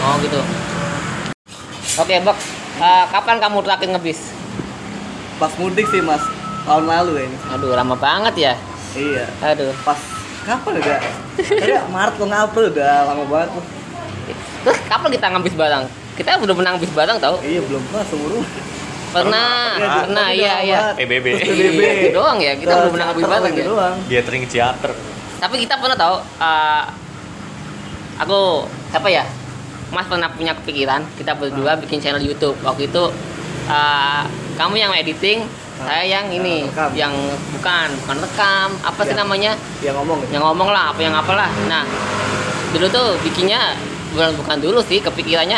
oh 0.00 0.14
gitu 0.20 0.40
oke 1.96 2.16
Bok 2.22 2.38
Eh, 2.72 3.04
kapan 3.06 3.36
kamu 3.36 3.60
terakhir 3.60 3.92
ngebis 3.92 4.32
Pas 5.36 5.52
mudik 5.54 5.84
sih 5.84 6.00
mas, 6.00 6.24
tahun 6.62 6.88
lalu 6.88 7.12
ya 7.14 7.24
ini. 7.26 7.36
aduh 7.50 7.72
lama 7.72 7.92
banget 7.92 8.34
ya 8.40 8.52
Iya. 8.90 9.28
aduh 9.42 9.68
Pas 9.84 10.00
kapan 10.40 10.80
udah? 10.80 11.00
Kayak 11.36 11.84
Maret 11.86 12.14
atau 12.16 12.24
April 12.30 12.72
udah 12.72 12.94
lama 13.04 13.24
banget 13.26 13.48
tuh. 13.52 13.64
terus 14.60 14.78
kapan 14.88 15.08
kita 15.12 15.26
ngebis 15.28 15.54
barang 15.54 15.84
kita 16.16 16.28
udah 16.38 16.54
pernah 16.54 16.70
ngebis 16.72 16.92
barang 16.94 17.16
tau 17.18 17.36
Iya 17.40 17.60
belum 17.60 17.82
pernah 17.84 18.04
seumur 18.06 18.30
umur. 18.34 18.48
pernah 19.10 19.52
Iya, 19.76 19.88
pernah 20.00 20.26
iya 20.30 20.54
iya. 20.62 20.78
PBB. 20.94 21.26
PBB. 21.36 21.80
Doang 22.12 22.38
ya, 22.38 22.54
kita 22.54 22.72
belum 22.72 22.92
pernah 22.94 23.06
ngebis 23.12 23.24
bareng 23.26 23.52
gitu 23.52 23.60
ya. 23.60 23.66
doang. 23.68 23.96
Gathering 24.06 24.44
teater 24.46 24.92
tapi 25.40 25.56
kita 25.58 25.74
pernah 25.76 25.96
tahu 25.96 26.16
eh, 26.38 26.84
aku 28.18 28.40
siapa 28.90 29.08
ya 29.08 29.24
Mas 29.90 30.06
pernah 30.06 30.30
punya 30.30 30.54
kepikiran 30.54 31.02
kita 31.16 31.34
berdua 31.34 31.74
bikin 31.74 31.98
channel 31.98 32.20
YouTube 32.20 32.54
waktu 32.60 32.86
itu 32.86 33.04
eh, 33.66 34.22
kamu 34.54 34.74
yang 34.76 34.92
editing 34.92 35.42
Ah. 35.80 35.88
saya 35.88 36.04
yang 36.12 36.28
ini 36.28 36.68
Rekam. 36.68 36.92
yang 36.92 37.14
bukan 37.56 37.88
bukan 38.04 38.16
rekam 38.20 38.68
apa 38.84 39.00
sih 39.00 39.16
Ya. 39.16 39.24
namanya 39.24 39.52
Yang 39.80 39.96
ngomong 39.96 40.18
gitu. 40.20 40.30
yang 40.36 40.44
ngomong 40.44 40.68
lah 40.68 40.92
apa 40.92 41.00
yang 41.00 41.16
apalah 41.16 41.48
nah 41.66 41.88
dulu 42.70 42.84
tuh 42.84 43.16
bikinnya 43.24 43.72
bukan 44.12 44.36
bukan 44.36 44.60
dulu 44.60 44.84
sih 44.84 45.00
kepikirannya 45.00 45.56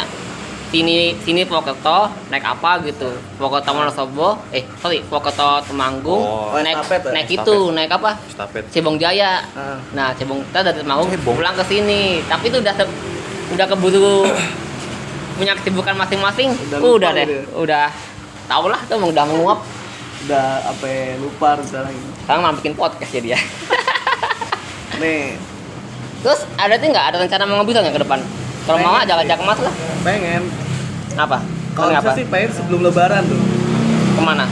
sini 0.72 1.12
sini 1.20 1.44
Purwokerto 1.44 2.08
naik 2.32 2.40
apa 2.42 2.80
gitu. 2.82 3.12
Purwokerto 3.36 3.70
Wonosobo 3.70 4.40
eh 4.48 4.64
sorry 4.80 5.04
Purwokerto 5.04 5.60
Temanggung 5.68 6.24
Oh, 6.24 6.56
naik 6.56 6.80
estafet 6.80 7.02
ya? 7.04 7.12
naik 7.12 7.28
Estafet. 7.28 7.44
itu 7.44 7.56
naik 7.70 7.90
apa? 7.92 8.10
Estafet. 8.24 8.64
Cebong 8.72 8.96
Jaya. 8.96 9.44
Ah. 9.52 9.76
nah 9.92 10.16
Cebong 10.16 10.40
kita 10.48 10.64
dari 10.64 10.80
Temanggung 10.80 11.12
Cebong. 11.12 11.36
pulang 11.36 11.52
ke 11.52 11.64
sini. 11.68 12.24
Tapi 12.24 12.48
itu 12.48 12.58
udah 12.58 12.74
udah 13.52 13.66
keburu 13.68 14.24
punya 15.36 15.52
kesibukan 15.60 15.92
masing-masing. 15.94 16.56
Udah 16.72 16.78
udah, 16.80 17.10
deh 17.12 17.26
gitu 17.28 17.44
udah. 17.60 17.92
Tau 18.48 18.64
lah 18.66 18.80
tuh 18.88 18.96
udah 18.96 19.24
menguap. 19.28 19.60
Udah 20.22 20.62
apa 20.64 20.84
ya, 20.86 21.18
lupa 21.18 21.58
rencana 21.58 21.90
ini. 21.90 22.08
sekarang 22.22 22.40
malah 22.40 22.56
bikin 22.56 22.72
podcast 22.72 23.10
jadi 23.10 23.34
ya. 23.34 23.40
Nih, 24.96 25.34
terus 26.22 26.46
ada 26.54 26.78
tuh 26.78 26.86
nggak 26.88 27.06
ada 27.10 27.16
rencana 27.18 27.42
mau 27.42 27.58
ngebis 27.60 27.74
nggak 27.76 27.96
ke 27.98 28.02
depan 28.06 28.20
kalau 28.62 28.78
mau 28.80 28.96
ajak-ajak 28.96 29.38
mas 29.38 29.58
lah 29.58 29.74
pengen. 30.02 30.42
apa 31.14 31.38
Kalau 31.72 31.90
apa 31.90 32.10
sih 32.12 32.24
pengen 32.24 32.50
sebelum 32.50 32.80
lebaran 32.82 33.22
tuh. 33.24 33.40
ke 34.12 34.20
mana 34.20 34.44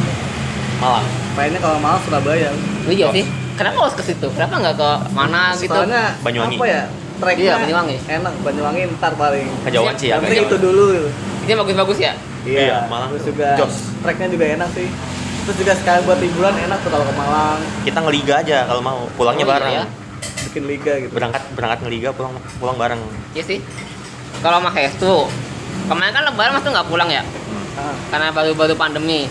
Malang 0.79 1.07
Pengennya 1.31 1.61
kalau 1.61 1.79
mau 1.79 1.97
Surabaya. 2.01 2.51
Oh, 2.83 2.91
iya 2.91 3.07
sih 3.11 3.25
kenapa 3.55 3.77
harus 3.83 3.95
ke 3.95 4.05
situ 4.05 4.27
kenapa 4.31 4.55
nggak 4.59 4.77
ke 4.77 4.91
mana 5.11 5.53
gitu 5.55 5.71
Soalnya 5.71 6.17
Banyuwangi. 6.21 6.57
apa 6.57 6.67
ya? 6.67 6.83
Treknya 7.21 7.45
Iya, 7.45 7.55
Banyuwangi. 7.61 7.97
Enak, 8.09 8.35
Banyuwangi 8.41 8.83
ntar 8.95 9.13
paling. 9.15 9.47
kejauhan 9.63 9.95
sih 9.95 10.09
ya 10.09 10.17
Iya. 10.19 10.43
itu 10.43 10.57
dulu. 10.57 10.87
ini 11.41 11.53
bagus-bagus 11.55 11.99
ya 11.99 12.13
Iya, 12.41 12.89
Malang 12.89 13.13
Terus 13.13 13.25
juga 13.27 13.49
Jos. 13.55 13.75
treknya 14.01 14.29
juga 14.29 14.45
enak 14.51 14.69
sih. 14.73 14.89
Terus 15.41 15.57
juga 15.57 15.73
sekali 15.75 16.01
buat 16.03 16.17
liburan 16.17 16.57
enak 16.59 16.79
tuh 16.81 16.89
kalau 16.89 17.05
ke 17.05 17.15
Malang, 17.15 17.59
kita 17.83 17.99
ngeliga 17.99 18.35
aja 18.39 18.59
kalau 18.65 18.81
mau 18.81 18.99
pulangnya 19.13 19.43
Oh, 19.43 19.47
iya, 19.47 19.55
bareng 19.55 19.75
ya. 19.75 19.85
bikin 20.43 20.65
liga 20.65 20.93
gitu. 20.99 21.13
berangkat 21.13 21.43
berangkat 21.53 21.79
ngeliga 21.83 22.09
pulang 22.11 22.33
pulang 22.57 22.75
bareng 22.75 23.01
iya 23.31 23.45
sih 23.45 23.61
kalau 24.41 24.59
mas 24.59 24.75
Hestu 24.75 25.29
kemarin 25.87 26.13
kan 26.13 26.23
lebaran 26.25 26.53
mas 26.53 26.63
tuh 26.63 26.71
nggak 26.71 26.89
pulang 26.89 27.09
ya 27.09 27.25
Ah, 27.73 27.95
karena 28.11 28.29
baru-baru 28.29 28.75
pandemi 28.75 29.31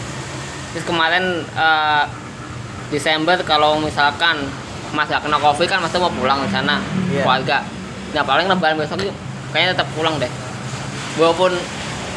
terus 0.71 0.81
kemarin 0.83 1.21
eh, 1.43 2.03
Desember 2.89 3.35
kalau 3.43 3.77
misalkan 3.77 4.47
mas 4.89 5.05
gak 5.05 5.21
kena 5.21 5.37
covid 5.37 5.67
kan 5.67 5.77
mas 5.77 5.91
tuh 5.91 5.99
mau 5.99 6.09
pulang 6.09 6.41
ke 6.41 6.49
sana 6.49 6.81
Iya. 7.05 7.21
keluarga 7.21 7.57
nah 8.09 8.23
paling 8.23 8.47
lebaran 8.47 8.73
besok 8.75 8.97
itu 8.99 9.13
kayaknya 9.49 9.75
tetap 9.75 9.87
pulang 9.91 10.17
deh 10.17 10.31
walaupun 11.15 11.51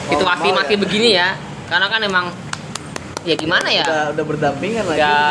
situasi 0.07 0.23
nggak 0.47 0.55
mau 0.55 0.61
masih 0.63 0.75
ya. 0.75 0.81
begini 0.81 1.09
ya 1.13 1.29
karena 1.67 1.87
kan 1.87 2.01
emang 2.01 2.27
ya 3.23 3.35
gimana 3.35 3.69
ya 3.69 3.85
Udah, 3.85 4.07
udah 4.13 4.25
berdampingan 4.25 4.85
lagi. 4.87 4.99
udah 4.99 5.27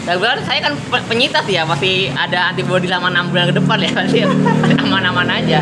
udah. 0.00 0.16
berarti 0.16 0.42
saya 0.46 0.60
kan 0.62 0.72
pe- 0.78 1.06
penyintas 1.06 1.44
ya 1.44 1.62
masih 1.64 2.08
ada 2.12 2.48
antibody 2.48 2.86
selama 2.86 3.10
enam 3.10 3.28
bulan 3.28 3.44
ke 3.46 3.56
depan 3.56 3.76
ya 3.76 3.90
berarti 3.98 4.24
aman-aman 4.78 5.28
aja 5.28 5.60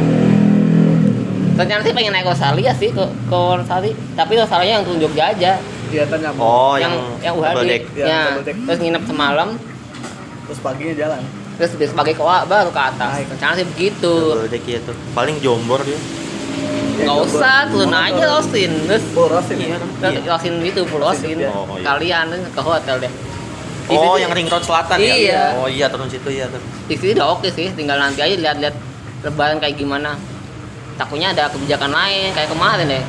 rencana 1.59 1.81
sih 1.83 1.93
pengen 1.93 2.13
naik 2.13 2.25
Rosalia 2.25 2.73
sih 2.73 2.89
ke 2.89 3.03
ke 3.03 3.39
Rosali 3.53 3.91
tapi 4.15 4.33
Rosalia 4.35 4.73
yang 4.73 4.85
turun 4.85 4.99
Jogja 5.01 5.25
aja 5.29 5.53
Kelihatan 5.89 6.19
nyambung. 6.21 6.45
oh 6.45 6.77
yang 6.77 6.93
yang 7.19 7.35
yang 7.35 7.35
UHD. 7.35 7.65
Iya, 7.97 8.07
ya 8.07 8.21
deck. 8.39 8.57
terus 8.63 8.79
nginep 8.79 9.03
semalam 9.05 9.49
Terus 10.47 10.59
paginya 10.61 10.95
jalan. 10.97 11.21
terus 11.57 11.73
besok 11.75 11.97
pagi 11.97 12.13
ke 12.13 12.23
baru 12.23 12.71
ke 12.71 12.81
atas 12.85 13.11
Naik. 13.13 13.27
rencana 13.33 13.53
sih 13.55 13.67
begitu 13.67 14.13
double 14.31 14.47
deck 14.47 14.65
ya 14.65 14.79
tuh 14.81 14.95
paling 15.13 15.37
jombor 15.39 15.83
dia 15.83 15.99
Ya, 16.99 17.05
nggak 17.05 17.15
coba. 17.17 17.31
usah 17.31 17.59
turun 17.69 17.95
aja 17.95 18.25
Rosin 18.29 18.73
terus 18.85 19.05
rosin 19.15 19.57
Iya 19.57 19.69
ya. 19.69 19.77
terus 19.79 20.13
Iya. 20.17 20.29
Rosin 20.29 20.53
itu 20.61 20.81
full 20.85 20.99
Rosin 20.99 21.37
Rosin, 21.37 21.47
oh, 21.49 21.65
iya. 21.71 21.85
kalian 21.85 22.27
ke 22.49 22.61
hotel 22.61 22.97
deh 22.99 23.13
oh 23.89 24.15
yang 24.15 24.31
ring 24.31 24.47
road 24.47 24.61
selatan 24.61 24.99
Iya. 24.99 25.15
ya 25.25 25.43
oh 25.57 25.69
iya 25.69 25.87
turun 25.87 26.07
situ 26.07 26.27
ya 26.29 26.47
tuh 26.47 26.59
di 26.85 26.95
sini 26.95 27.15
udah 27.15 27.27
oke 27.33 27.49
sih 27.49 27.71
tinggal 27.73 27.97
nanti 27.97 28.19
aja 28.19 28.35
lihat-lihat 28.37 28.75
lebaran 29.25 29.57
kayak 29.57 29.75
gimana 29.75 30.19
takutnya 30.99 31.31
ada 31.31 31.47
kebijakan 31.49 31.89
lain 31.89 32.35
kayak 32.35 32.51
kemarin 32.51 32.87
deh 32.89 33.05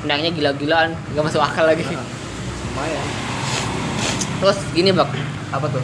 naiknya 0.00 0.30
gila-gilaan 0.30 0.90
gak 1.08 1.24
masuk 1.24 1.38
akal 1.38 1.64
lagi 1.64 1.82
Lumayan. 1.82 3.04
terus 4.38 4.58
gini 4.70 4.90
bak 4.90 5.08
Apa 5.48 5.66
tuh? 5.68 5.82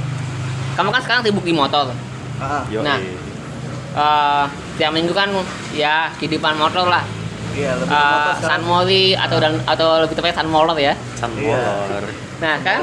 kamu 0.74 0.90
kan 0.90 1.00
sekarang 1.00 1.22
sibuk 1.22 1.42
di 1.42 1.52
motor 1.52 1.90
Ah, 2.34 2.66
Nah. 2.76 2.98
eh 3.94 4.44
tiap 4.74 4.90
minggu 4.90 5.10
kan 5.10 5.30
ya 5.70 6.10
kehidupan 6.16 6.54
motor 6.54 6.84
lah 6.84 7.06
iya 7.52 7.78
lebih 7.78 7.94
motor 7.94 8.34
San. 8.42 8.60
Mori 8.60 9.14
atau 9.14 9.38
dan 9.38 9.62
atau 9.64 10.02
lebih 10.02 10.18
tepatnya 10.18 10.36
San 10.36 10.50
Motor 10.50 10.74
ya 10.76 10.98
Sun 11.14 11.30
Iya. 11.32 11.54
Motor. 11.54 12.02
nah 12.36 12.54
kan 12.60 12.78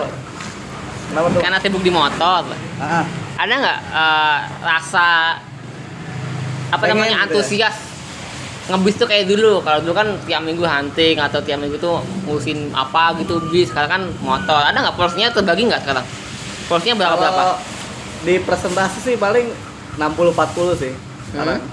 Kenapa 1.11 1.27
tuh? 1.27 1.41
karena 1.43 1.57
sibuk 1.59 1.83
di 1.83 1.91
motor 1.91 2.47
Ah, 2.79 3.03
ada 3.37 3.53
nggak 3.53 3.79
eh, 3.91 4.37
rasa 4.61 5.35
apa 6.69 6.79
Pengen 6.81 6.95
namanya 6.95 7.11
gitu 7.11 7.19
ya? 7.19 7.27
antusias 7.27 7.75
ngebis 8.69 8.95
tuh 9.01 9.07
kayak 9.09 9.25
dulu 9.25 9.63
kalau 9.65 9.81
dulu 9.81 9.93
kan 9.97 10.07
tiap 10.29 10.41
minggu 10.45 10.61
hunting 10.61 11.17
atau 11.17 11.41
tiap 11.41 11.57
minggu 11.57 11.81
tuh 11.81 11.97
ngurusin 12.29 12.69
apa 12.71 13.17
gitu 13.17 13.41
bis 13.49 13.73
sekarang 13.73 13.89
kan 13.89 14.03
motor 14.21 14.61
ada 14.61 14.77
nggak 14.77 14.95
porsinya 14.95 15.33
terbagi 15.33 15.65
nggak 15.65 15.81
sekarang 15.81 16.05
porsinya 16.69 16.95
berapa 17.01 17.15
berapa 17.17 17.43
Di 18.21 18.37
presentasi 18.37 18.97
sih 19.01 19.15
paling 19.17 19.49
60-40 19.97 20.77
sih 20.77 20.93
sekarang. 21.33 21.57
Hmm. 21.57 21.69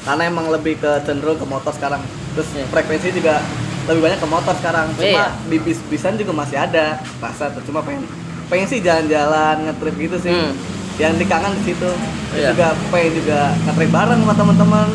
Karena 0.00 0.22
emang 0.32 0.46
lebih 0.48 0.80
ke 0.80 1.04
cenderung 1.04 1.36
ke 1.36 1.44
motor 1.44 1.76
sekarang. 1.76 2.00
Terus 2.32 2.48
Iya. 2.56 2.64
frekuensi 2.72 3.08
juga 3.12 3.44
lebih 3.84 4.08
banyak 4.08 4.18
ke 4.24 4.28
motor 4.32 4.54
sekarang. 4.56 4.88
Cuma 4.96 5.04
Iya. 5.04 5.28
di 5.44 5.60
bis-bisan 5.60 6.16
juga 6.16 6.32
masih 6.32 6.56
ada 6.56 6.96
rasa 7.20 7.52
tuh. 7.52 7.60
Cuma 7.68 7.84
pengen 7.84 8.08
pengen 8.48 8.66
sih 8.66 8.80
jalan-jalan 8.80 9.68
ngetrip 9.68 9.94
gitu 10.00 10.16
sih. 10.24 10.32
Hmm. 10.32 10.56
Yang 10.96 11.12
dikangen 11.20 11.52
di 11.60 11.62
situ. 11.68 11.90
Iya. 12.32 12.56
juga 12.56 12.66
pengen 12.88 13.12
juga 13.20 13.40
ngetrip 13.68 13.90
bareng 13.92 14.20
sama 14.24 14.34
teman-teman 14.40 14.88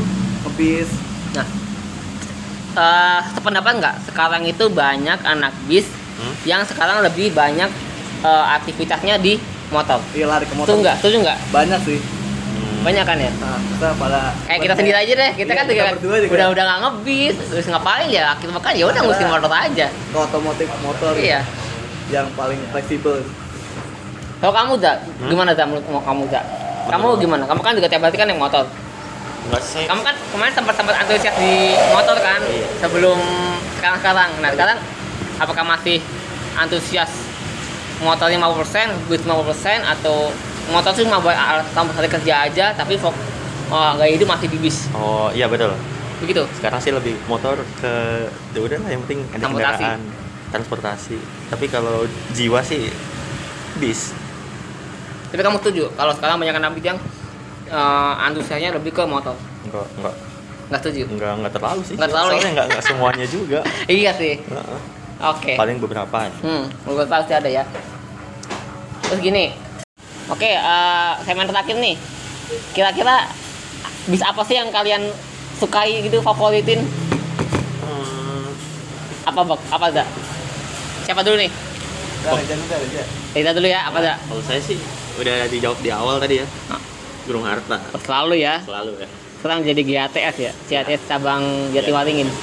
ngebis. 0.49 0.89
Nah 1.35 1.47
eh 2.75 3.19
sependapat 3.31 3.73
nggak? 3.77 3.95
Sekarang 4.03 4.43
itu 4.43 4.67
banyak 4.67 5.19
anak 5.21 5.53
bis 5.65 5.87
Hmm? 6.15 6.31
yang 6.47 6.63
sekarang 6.63 6.99
lebih 7.01 7.31
banyak 7.31 7.67
eh, 8.21 8.45
aktivitasnya 8.53 9.15
di 9.17 9.35
motor. 9.67 9.99
Iya 10.11 10.27
lari 10.27 10.43
ke 10.43 10.55
motor. 10.55 10.71
Setuju 10.71 10.79
nggak? 10.81 10.95
Setuju 10.99 11.17
nggak? 11.21 11.37
Banyak 11.51 11.79
sih. 11.83 11.99
Hmm. 11.99 12.79
banyak 12.83 13.03
kan 13.03 13.17
ya? 13.17 13.31
Nah, 13.35 13.59
kita 13.59 13.87
pada 13.95 14.19
kayak 14.45 14.59
kita 14.61 14.73
sendiri 14.75 14.95
aja 14.95 15.13
deh. 15.13 15.31
Kita 15.33 15.51
Iya, 15.51 15.57
kan 15.57 15.65
kita 15.65 15.75
juga. 15.91 16.31
udah 16.31 16.47
udah 16.51 16.63
nggak 16.63 16.79
ngebis. 16.81 17.35
Terus 17.45 17.65
ngapain 17.67 18.07
ya? 18.07 18.23
Akhir 18.31 18.47
makan 18.47 18.71
ya 18.71 18.75
udah 18.77 18.85
Akhirnya- 18.87 19.03
ngurusin 19.03 19.27
motor 19.27 19.51
aja. 19.51 19.87
Ke 19.91 20.17
otomotif 20.17 20.67
motor 20.79 21.11
iya. 21.15 21.39
yang 22.07 22.27
paling 22.31 22.59
fleksibel. 22.69 23.19
kalau 24.35 24.53
kamu 24.53 24.73
Zak, 24.77 24.97
Hmm? 25.01 25.27
gimana 25.27 25.51
Zak 25.51 25.65
menurut 25.65 25.83
kamu 25.87 26.23
Zak? 26.29 26.45
kamu 26.85 27.07
gimana? 27.17 27.43
Kamu 27.43 27.59
kan 27.59 27.73
juga 27.73 27.87
tiap 27.87 28.03
hari 28.03 28.13
kan 28.13 28.27
yang 28.29 28.37
motor 28.37 28.63
Enggak 29.45 29.61
sih. 29.63 29.85
kamu 29.85 30.01
kan 30.01 30.15
kemarin 30.27 30.53
sempat 30.53 30.73
sempat 30.73 30.95
antusias 30.97 31.35
di 31.35 31.53
motor 31.87 32.17
kan 32.17 32.41
Iya. 32.41 32.65
sebelum 32.79 33.19
sekarang 33.75 33.97
sekarang 33.99 34.29
nah 34.39 34.49
sekarang 34.49 34.77
apakah 35.35 35.63
masih 35.63 35.97
antusias 36.55 37.11
motor 37.97 38.27
50% 38.27 39.05
bis 39.05 39.21
50% 39.21 39.29
atau 39.85 40.33
motor 40.67 40.91
sih 40.91 41.03
cuma 41.03 41.17
buat 41.17 41.31
alat 41.31 41.63
tambah 41.71 41.93
hari 41.93 42.09
kerja 42.09 42.43
aja 42.43 42.65
tapi 42.73 42.95
fok- 42.95 43.15
oh 43.67 43.91
gaya 43.95 44.11
hidup 44.11 44.27
masih 44.27 44.47
di 44.47 44.57
bis 44.57 44.89
Oh 44.91 45.29
iya 45.29 45.45
betul. 45.45 45.71
begitu 46.17 46.41
Sekarang 46.53 46.79
sih 46.79 46.89
lebih 46.89 47.15
motor 47.25 47.53
ke 47.77 47.93
ya 48.49 48.59
udah 48.59 48.77
lah 48.79 48.89
yang 48.89 49.01
penting 49.03 49.19
ada 49.27 49.39
Transportasi. 49.41 49.77
kendaraan, 49.77 49.99
transportasi. 50.47 51.17
Tapi 51.49 51.65
kalau 51.67 52.03
jiwa 52.31 52.59
sih 52.61 52.87
bis. 53.75 54.15
tapi 55.25 55.41
kamu 55.41 55.59
setuju 55.59 55.91
kalau 55.93 56.13
sekarang 56.13 56.39
banyak 56.39 56.55
anak 56.55 56.79
yang 56.79 56.95
eh, 57.67 58.13
antusiasnya 58.21 58.73
lebih 58.73 58.91
ke 58.91 59.03
motor 59.03 59.33
Enggak 59.65 59.87
enggak 59.97 60.15
nggak 60.65 60.79
setuju 60.81 61.03
enggak 61.13 61.31
enggak 61.37 61.53
terlalu 61.53 61.81
sih. 61.85 61.93
Nggak 61.93 62.09
terlalu 62.09 62.25
ya? 62.25 62.33
Soalnya 62.33 62.51
enggak 62.51 62.67
enggak 62.73 62.83
semuanya 62.83 63.25
juga. 63.29 63.59
iya 64.01 64.11
sih 64.13 64.33
Heeh. 64.41 64.79
oke 65.21 65.53
Paling 65.53 65.77
beberapa 65.77 66.17
ya. 66.25 66.31
Hmm, 66.41 66.63
menurut 66.83 67.05
pasti 67.05 67.33
ada 67.33 67.45
ya. 67.45 67.63
Terus 69.05 69.21
gini, 69.21 69.53
oke, 70.25 70.49
eh 70.49 71.11
segmen 71.21 71.45
terakhir 71.45 71.77
nih. 71.77 71.93
Kira-kira 72.73 73.29
bis 74.09 74.25
apa 74.25 74.41
sih 74.41 74.57
yang 74.57 74.73
kalian 74.73 75.05
sukai 75.55 76.01
gitu, 76.01 76.17
favoritin? 76.19 76.81
Hmm, 77.79 78.49
Apa 79.29 79.45
bak? 79.45 79.61
Apa 79.69 79.93
ada? 79.93 80.01
Siapa 81.05 81.21
dulu 81.21 81.37
nih? 81.37 81.53
Kita 83.37 83.53
dulu 83.53 83.69
ya, 83.69 83.85
apa 83.85 84.01
ada? 84.01 84.17
kalau 84.17 84.41
saya 84.41 84.57
sih 84.57 84.81
udah 85.21 85.45
dijawab 85.45 85.77
di 85.85 85.93
awal 85.93 86.17
tadi 86.17 86.41
ya. 86.41 86.45
Burung 87.25 87.45
harta. 87.45 87.77
Selalu 88.05 88.35
ya. 88.41 88.61
Selalu 88.61 88.91
ya. 89.01 89.07
Sekarang 89.41 89.61
jadi 89.61 89.81
GATS 89.85 90.37
ya, 90.41 90.51
GATS 90.69 91.01
cabang 91.05 91.69
Jatiwaringin. 91.69 92.25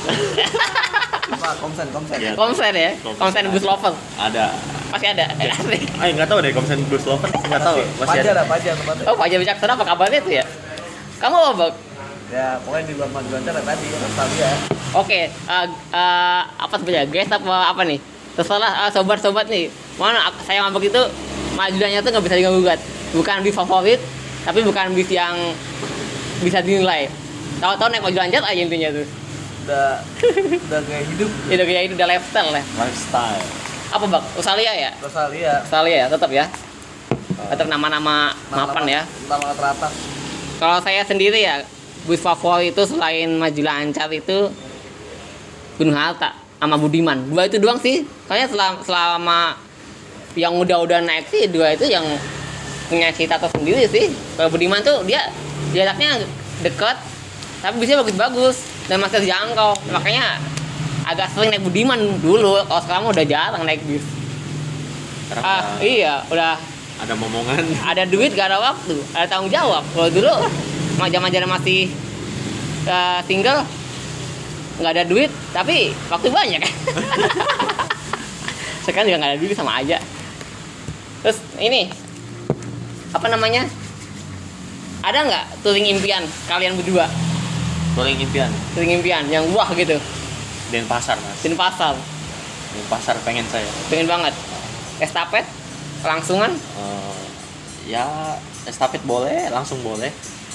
Pak, 1.33 1.59
komsen, 1.59 1.87
komsen. 1.91 2.17
Iya. 2.21 2.33
Komsen 2.37 2.75
ya, 2.77 2.91
komsen 3.19 3.43
bus 3.51 3.65
lover. 3.65 3.95
Ada. 4.21 4.53
Pasti 4.93 5.07
ada. 5.09 5.25
Asik. 5.57 5.83
Ah, 5.97 6.07
nggak 6.13 6.29
tahu 6.29 6.39
deh 6.45 6.53
komsen 6.53 6.79
bus 6.87 7.03
lover 7.09 7.27
nggak 7.27 7.63
tahu 7.63 7.81
masih 7.99 8.21
Pajak 8.23 8.33
ada. 8.37 8.45
pajak 8.45 8.75
tempatnya. 8.77 9.05
Oh, 9.09 9.15
Pak 9.17 9.27
Jabi 9.33 9.45
Caksana 9.49 9.73
apa 9.75 9.85
kabarnya 9.89 10.21
tuh 10.21 10.33
ya? 10.37 10.45
Kamu 11.19 11.35
apa, 11.39 11.53
Bang? 11.57 11.75
Ya, 12.33 12.57
pokoknya 12.65 12.85
di 12.89 12.95
luar 12.97 13.09
ada 13.13 13.61
tadi 13.61 13.87
Australia. 13.93 14.51
Oke, 14.97 15.21
eh, 15.29 15.67
eh, 15.93 16.41
apa 16.47 16.75
sebenarnya 16.81 17.07
guys 17.09 17.29
apa 17.29 17.57
apa 17.73 17.83
nih? 17.85 17.99
Terserah 18.37 18.73
eh, 18.89 18.91
sobat-sobat 18.93 19.47
nih. 19.49 19.69
Mana 20.01 20.33
saya 20.45 20.65
mabuk 20.65 20.85
itu 20.85 21.01
majuannya 21.57 22.01
tuh 22.01 22.11
nggak 22.13 22.25
bisa 22.25 22.37
diganggu 22.41 22.65
Bukan 23.13 23.45
bis 23.45 23.53
favorit, 23.53 24.01
tapi 24.43 24.61
bukan 24.67 24.95
bis 24.95 25.11
yang 25.11 25.35
bisa 26.43 26.59
dinilai. 26.59 27.07
Tahu-tahu 27.63 27.89
naik 27.95 28.03
maju 28.03 28.19
lanjut 28.19 28.43
aja 28.43 28.61
intinya 28.61 28.89
tuh. 28.91 29.07
Udah 29.63 30.03
udah 30.67 30.81
gaya 30.83 31.03
hidup 31.07 31.31
Itu 31.55 31.63
kayak 31.63 31.83
itu 31.87 31.95
udah 31.95 32.09
lifestyle 32.11 32.51
ya. 32.51 32.63
Lifestyle. 32.75 33.47
Apa 33.93 34.05
bang? 34.09 34.25
Australia 34.35 34.73
ya? 34.75 34.91
Australia. 34.99 35.53
Australia 35.63 35.97
ya, 35.97 36.07
tetap 36.11 36.31
ya. 36.33 36.45
Tetap 37.53 37.67
nama-nama 37.71 38.35
mapan 38.51 38.85
ya. 38.89 39.03
Nama 39.31 39.49
teratas. 39.55 39.93
Kalau 40.59 40.79
saya 40.83 41.03
sendiri 41.07 41.39
ya, 41.45 41.63
bus 42.09 42.19
favorit 42.19 42.75
itu 42.75 42.83
selain 42.89 43.31
maju 43.39 43.63
lancar 43.63 44.09
itu 44.11 44.51
Gunung 45.79 45.95
Hatta 45.95 46.35
sama 46.59 46.79
Budiman. 46.79 47.31
Dua 47.31 47.47
itu 47.47 47.59
doang 47.63 47.79
sih. 47.79 48.03
Soalnya 48.27 48.49
selama, 48.51 48.79
selama 48.83 49.41
yang 50.35 50.57
udah-udah 50.57 51.05
naik 51.05 51.29
sih 51.29 51.45
dua 51.51 51.77
itu 51.77 51.85
yang 51.93 52.05
punya 52.93 53.09
cita 53.17 53.41
tersendiri 53.41 53.89
sih. 53.89 54.13
Kalau 54.37 54.53
Budiman 54.53 54.85
tuh 54.85 55.01
dia 55.09 55.33
jaraknya 55.73 56.21
dekat, 56.61 57.01
tapi 57.65 57.81
bisa 57.81 57.97
bagus-bagus 57.97 58.69
dan 58.93 59.01
masih 59.01 59.25
terjangkau. 59.25 59.73
Makanya 59.89 60.37
agak 61.09 61.33
sering 61.33 61.57
naik 61.57 61.65
Budiman 61.65 62.21
dulu. 62.21 62.61
Kalau 62.69 62.83
sekarang 62.85 63.05
udah 63.09 63.25
jarang 63.25 63.65
naik 63.65 63.81
bis. 63.89 64.05
Ah 65.33 65.81
iya, 65.81 66.21
udah 66.29 66.61
ada 67.03 67.15
momongan. 67.17 67.65
ada 67.91 68.05
duit 68.05 68.37
gak 68.37 68.53
ada 68.53 68.63
waktu 68.63 68.95
ada 69.17 69.27
tanggung 69.27 69.51
jawab 69.51 69.83
kalau 69.91 70.09
dulu 70.13 70.35
zaman-zaman 71.03 71.51
masih 71.51 71.91
uh, 72.87 73.19
single 73.27 73.67
nggak 74.79 74.93
ada 74.99 75.05
duit 75.05 75.31
tapi 75.51 75.91
waktu 76.07 76.31
banyak 76.31 76.63
sekarang 78.87 79.11
juga 79.11 79.19
nggak 79.19 79.33
ada 79.35 79.41
duit 79.43 79.55
sama 79.59 79.83
aja 79.83 79.99
terus 81.23 81.39
ini 81.59 81.91
apa 83.13 83.27
namanya 83.27 83.69
ada 85.01 85.19
nggak 85.21 85.45
touring 85.61 85.87
impian 85.89 86.25
kalian 86.47 86.75
berdua 86.75 87.07
Touring 87.93 88.17
impian. 88.19 88.49
touring 88.73 88.93
impian 88.95 89.25
yang 89.29 89.45
wah 89.53 89.69
gitu 89.71 90.01
Denpasar 90.69 91.19
mas. 91.19 91.37
di 91.39 91.53
pasar 91.53 91.93
Denpasar 92.73 93.21
pengen 93.21 93.45
saya. 93.47 93.69
pengen 93.87 94.09
banget 94.09 94.33
estafet 94.99 95.45
langsungan 96.01 96.57
Eh, 96.57 97.21
ya 97.87 98.07
estafet 98.65 99.03
boleh, 99.03 99.49
langsung 99.49 99.77
boleh. 99.81 100.09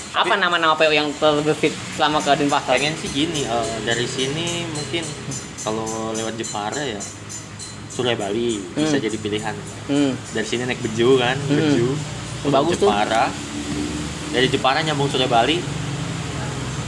apa 0.10 0.34
nama-nama 0.34 0.74
PO 0.74 0.90
yang 0.90 1.14
terbesit 1.14 1.70
selama 1.94 2.18
ke 2.18 2.34
Denpasar 2.36 2.74
Pengen 2.74 2.98
sih 2.98 3.12
gini, 3.12 3.44
eh, 3.44 3.78
dari 3.86 4.08
sini 4.08 4.66
mungkin 4.66 5.06
kalau 5.62 5.86
lewat 6.12 6.34
Jepara 6.36 6.82
ya 6.82 6.98
Surya 7.88 8.14
Bali 8.14 8.58
bisa 8.74 8.94
Hmm. 8.94 9.04
jadi 9.04 9.18
pilihan. 9.20 9.56
hmm. 9.86 10.12
Dari 10.32 10.48
sini 10.48 10.64
naik 10.64 10.82
Beju 10.82 11.18
kan, 11.18 11.38
Hmm. 11.38 11.54
Beju. 11.54 11.88
Bagus 12.46 12.78
tuh. 12.78 12.88
Jepara. 12.88 13.34
Dari 14.30 14.48
Jepara 14.48 14.80
nyambung 14.82 15.08
Surya 15.08 15.26
Bali. 15.26 15.58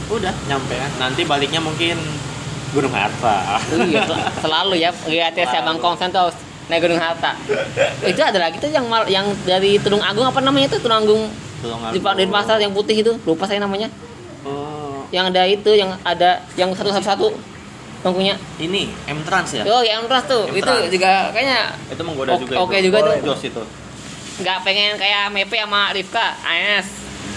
Udah 0.10 0.34
nyampe 0.46 0.74
kan. 0.74 0.92
Nanti 1.00 1.22
baliknya 1.24 1.60
mungkin 1.60 1.98
Gunung 2.70 2.92
Harta. 2.92 3.58
iya 3.82 4.04
sel- 4.04 4.30
selalu 4.44 4.74
ya 4.78 4.90
lihat 5.08 5.34
ya. 5.34 5.62
Bang 5.62 5.78
Kongsen 5.78 6.10
tuh 6.10 6.30
naik 6.70 6.86
Gunung 6.86 7.02
Harta 7.02 7.34
itu 8.06 8.22
ada 8.22 8.38
lagi 8.40 8.62
tuh 8.62 8.70
yang 8.70 8.86
mal- 8.86 9.10
yang 9.10 9.26
dari 9.42 9.82
Tulung 9.82 9.98
Agung 10.00 10.22
apa 10.22 10.38
namanya 10.38 10.70
tuh 10.70 10.78
Tulung 10.78 11.02
Agung 11.02 11.22
Tulung 11.60 11.82
di 11.90 11.98
Pa- 11.98 12.14
di 12.14 12.30
pasar 12.30 12.62
yang 12.62 12.70
putih 12.70 12.94
itu 12.96 13.18
lupa 13.26 13.50
saya 13.50 13.58
namanya 13.58 13.90
Oh, 14.40 15.02
yang 15.10 15.28
ada 15.28 15.44
itu 15.44 15.74
yang 15.74 15.98
ada 16.00 16.46
yang 16.54 16.70
satu 16.72 16.94
satu 16.94 17.04
satu 17.04 17.28
bangkunya 18.00 18.38
ini 18.56 18.88
M 19.04 19.20
Trans 19.26 19.50
ya? 19.52 19.66
oh 19.66 19.82
yang 19.82 20.06
Trans 20.06 20.24
tuh 20.24 20.46
itu 20.48 20.70
juga 20.94 21.34
kayaknya 21.34 21.74
Itu 21.90 22.02
menggoda 22.06 22.38
juga. 22.38 22.54
oke 22.62 22.78
itu. 22.78 22.86
juga 22.88 22.98
tuh. 23.04 23.36
Itu. 23.36 23.62
Nggak 24.40 24.58
pengen 24.62 24.96
kayak 24.96 25.30
Mepe 25.30 25.56
sama 25.56 25.92
Rifka 25.92 26.36
AS 26.40 26.88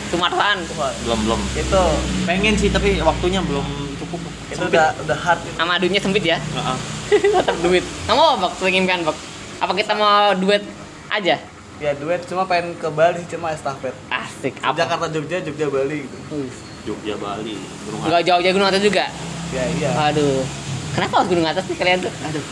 Sumataan 0.08 0.60
Belum 1.02 1.18
belum. 1.22 1.40
Itu 1.52 1.82
Pengen 2.22 2.54
sih 2.54 2.68
tapi 2.68 3.00
waktunya 3.00 3.40
belum 3.40 3.64
cukup. 3.98 4.20
itu 4.44 4.58
Sempit. 4.58 4.76
udah 4.76 4.88
udah 5.00 5.18
hard 5.18 5.40
itu. 5.42 5.56
sama 5.56 5.72
duitnya 5.76 5.98
sempit 5.98 6.22
ya 6.22 6.36
Heeh. 6.38 6.76
tetap 7.34 7.56
duit 7.58 7.80
kamu 8.04 8.20
apa 8.20 8.36
bak 8.38 8.52
pengen 8.58 8.84
kan 8.84 8.98
bak 9.02 9.16
apa 9.58 9.72
kita 9.72 9.92
mau 9.92 10.32
duet 10.34 10.60
aja 11.08 11.36
Ya 11.80 11.90
duet 11.94 12.22
cuma 12.22 12.44
pengen 12.44 12.76
ke 12.76 12.86
Bali 12.88 13.24
cuma 13.26 13.50
estafet. 13.50 13.90
asik 14.06 14.54
apa 14.60 14.76
Jakarta 14.76 15.06
Jogja 15.08 15.40
Jogja 15.40 15.66
Bali 15.66 16.04
gitu. 16.04 16.16
Wih, 16.30 16.52
Jogja 16.84 17.14
Bali. 17.16 17.56
Gunung 17.82 18.00
nggak 18.04 18.22
jauh-jauh 18.22 18.52
Gunung 18.52 18.68
Atas 18.68 18.82
juga 18.82 19.04
Ya 19.50 19.64
iya. 19.72 19.90
Aduh, 20.06 20.44
kenapa 20.92 21.14
harus 21.18 21.28
gunung 21.28 21.44
atas 21.44 21.64
sih 21.64 21.74
kalian 21.74 22.00
tuh? 22.00 22.12
Aduh. 22.22 22.42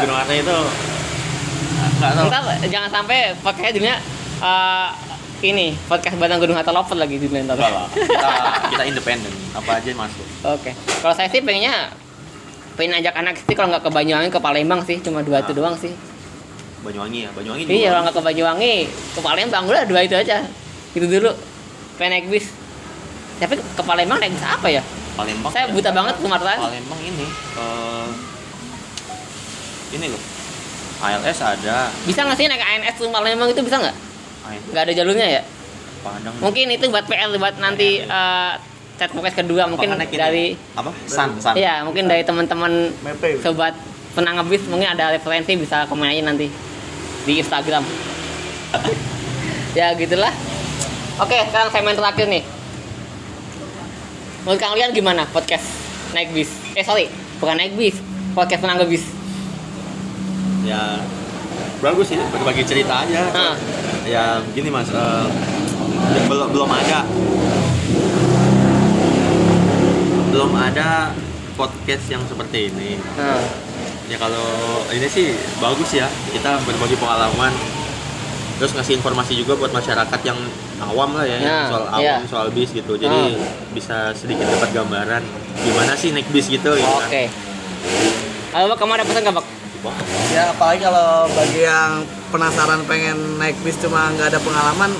Gunung 0.00 0.16
Harta 0.16 0.32
itu 0.32 0.56
nggak 2.00 2.12
tahu. 2.16 2.28
Ntar 2.28 2.42
jangan 2.66 2.90
sampai 2.90 3.18
podcastnya 3.38 3.72
jadinya 3.72 3.96
eh, 4.40 4.88
ini 5.40 5.72
podcast 5.84 6.16
Batang 6.16 6.36
Gunung 6.38 6.56
Hatta 6.56 6.68
Lover 6.68 6.96
lagi 6.96 7.16
di. 7.16 7.26
Enggak 7.26 7.56
lah. 7.56 7.88
Kita 7.88 8.28
kita 8.70 8.82
independen. 8.86 9.32
Apa 9.52 9.78
aja 9.78 9.88
masuk. 9.94 10.26
Oke. 10.46 10.72
Kalau 10.74 11.14
saya 11.14 11.28
sih 11.28 11.40
pengennya 11.40 11.92
pengen 12.74 12.96
ajak 12.96 13.14
anak 13.14 13.34
sih 13.36 13.52
kalau 13.52 13.68
nggak 13.68 13.84
ke 13.84 13.90
Banyuwangi 13.90 14.28
ke 14.28 14.40
Palembang 14.40 14.80
sih 14.82 14.96
cuma 14.98 15.20
dua 15.20 15.40
itu 15.40 15.52
Ah. 15.52 15.56
doang 15.56 15.76
sih. 15.76 15.92
Banyuwangi 16.80 17.24
ya. 17.24 17.30
Banyuwangi. 17.32 17.62
Iya 17.66 17.88
kalau 17.90 18.02
nggak 18.04 18.16
ke 18.16 18.22
Banyuwangi 18.24 18.74
ke 18.88 19.20
Palembang 19.20 19.64
udah 19.64 19.84
dua 19.84 20.00
itu 20.00 20.16
aja. 20.16 20.44
Itu 20.92 21.04
dulu. 21.04 21.32
Pengen 21.96 22.16
naik 22.16 22.26
bis. 22.28 22.48
Tapi 23.36 23.56
ke 23.56 23.82
Palembang 23.82 24.16
naik 24.16 24.32
bis 24.32 24.44
apa 24.44 24.68
ya? 24.68 24.80
Palembang. 25.12 25.52
Saya 25.52 25.68
buta 25.68 25.90
banget 25.90 26.14
Sumatera. 26.16 26.56
Palembang 26.58 27.00
ini 27.00 27.26
eh 27.56 28.08
ini 29.90 30.06
loh. 30.08 30.22
ALS 31.00 31.38
ada. 31.40 31.88
Bisa 32.04 32.20
nggak 32.28 32.36
sih 32.36 32.46
naik 32.46 32.60
ANS 32.60 32.96
ke 33.00 33.08
Palembang 33.08 33.48
itu 33.48 33.60
bisa 33.64 33.76
nggak? 33.80 33.96
Nggak 34.72 34.82
ada 34.84 34.92
jalurnya 34.92 35.26
ya? 35.40 35.42
Padang. 36.00 36.34
Mungkin 36.40 36.66
itu 36.72 36.84
buat 36.88 37.04
PR 37.08 37.28
buat 37.36 37.56
nanti 37.60 38.04
eh, 38.04 38.52
chat 39.00 39.10
podcast 39.16 39.40
kedua 39.40 39.64
mungkin 39.64 39.96
dari 39.96 40.52
apa? 40.76 40.92
San, 41.08 41.36
san. 41.40 41.56
Iya, 41.56 41.84
mungkin 41.88 42.04
dari 42.04 42.20
teman-teman 42.20 42.92
sobat 43.40 43.72
penang 44.12 44.42
ngebis 44.42 44.68
mungkin 44.68 44.92
ada 44.92 45.14
referensi 45.14 45.56
bisa 45.56 45.88
komen 45.88 46.04
aja 46.04 46.20
nanti 46.24 46.52
di 47.24 47.32
Instagram. 47.40 47.84
ya 49.78 49.96
gitulah. 49.96 50.32
Oke, 51.20 51.36
sekarang 51.48 51.68
segmen 51.72 51.96
terakhir 51.96 52.26
nih. 52.28 52.44
Menurut 54.44 54.60
kalian 54.60 54.92
gimana 54.96 55.28
podcast 55.28 55.68
naik 56.16 56.32
bis? 56.32 56.48
Eh 56.72 56.84
sorry, 56.84 57.12
bukan 57.40 57.60
naik 57.60 57.76
bis, 57.76 57.96
podcast 58.32 58.64
penang 58.64 58.80
ngebis. 58.80 59.19
Ya 60.64 61.00
bagus 61.80 62.12
sih 62.12 62.20
berbagi 62.30 62.62
cerita 62.68 63.04
aja. 63.04 63.22
Ah. 63.32 63.54
Ya 64.04 64.24
gini 64.52 64.68
Mas, 64.68 64.88
eh, 64.92 65.26
ya 66.16 66.20
belum 66.28 66.48
belum 66.52 66.70
ada 66.70 67.04
belum 70.30 70.52
ada 70.56 71.12
podcast 71.56 72.04
yang 72.08 72.22
seperti 72.28 72.72
ini. 72.72 72.96
Nah, 73.16 73.40
Ya 74.10 74.18
kalau 74.18 74.82
ini 74.90 75.06
sih 75.06 75.38
bagus 75.62 75.94
ya 75.94 76.10
kita 76.34 76.58
berbagi 76.66 76.98
pengalaman 76.98 77.54
terus 78.58 78.74
ngasih 78.74 78.98
informasi 78.98 79.38
juga 79.38 79.54
buat 79.54 79.70
masyarakat 79.70 80.20
yang 80.26 80.34
awam 80.82 81.14
lah 81.14 81.22
ya, 81.22 81.38
Ya, 81.38 81.58
soal 81.70 81.86
awam 81.86 82.02
iya. 82.02 82.18
soal 82.26 82.50
bis 82.50 82.74
gitu 82.74 82.98
jadi 82.98 83.38
bisa 83.70 84.10
sedikit 84.18 84.50
dapat 84.50 84.74
gambaran 84.74 85.22
gimana 85.62 85.94
sih 85.94 86.10
naik 86.10 86.26
bis 86.34 86.50
gitu 86.50 86.74
gitu 86.74 86.90
kan. 86.90 87.06
Oke. 87.06 87.30
Kalau 88.50 88.66
Bak, 88.74 88.76
kamu 88.82 88.92
ada 88.98 89.04
pesan 89.06 89.22
nggak? 89.30 89.46
Wah, 89.80 89.96
Ya 90.28 90.52
apalagi 90.52 90.84
kalau 90.84 91.24
bagi 91.32 91.64
yang 91.64 92.04
penasaran 92.28 92.84
pengen 92.84 93.40
naik 93.40 93.56
bis 93.64 93.80
cuma 93.80 94.12
nggak 94.12 94.36
ada 94.36 94.40
pengalaman 94.44 94.92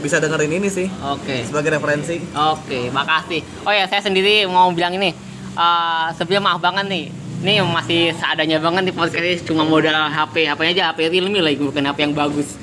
bisa 0.00 0.16
dengerin 0.16 0.56
ini 0.56 0.68
sih 0.72 0.88
Oke. 1.04 1.44
sebagai 1.44 1.76
referensi. 1.76 2.20
Oke, 2.32 2.88
makasih. 2.88 3.44
Oh 3.64 3.72
ya, 3.72 3.84
saya 3.88 4.00
sendiri 4.00 4.48
mau 4.48 4.72
bilang 4.72 4.96
ini. 4.96 5.12
Eh 5.56 6.06
sebelum 6.16 6.44
maaf 6.44 6.60
banget 6.60 6.88
nih. 6.88 7.04
Ini 7.36 7.60
masih 7.60 8.16
seadanya 8.16 8.56
banget 8.56 8.88
nih 8.88 8.94
podcast 8.96 9.20
ini 9.20 9.36
cuma 9.44 9.68
modal 9.68 10.08
HP, 10.08 10.48
HP-nya 10.48 10.72
aja 10.72 10.84
HP 10.92 11.12
Realme 11.12 11.44
lagi 11.44 11.60
bukan 11.60 11.84
HP 11.84 11.98
yang 12.08 12.16
bagus. 12.16 12.56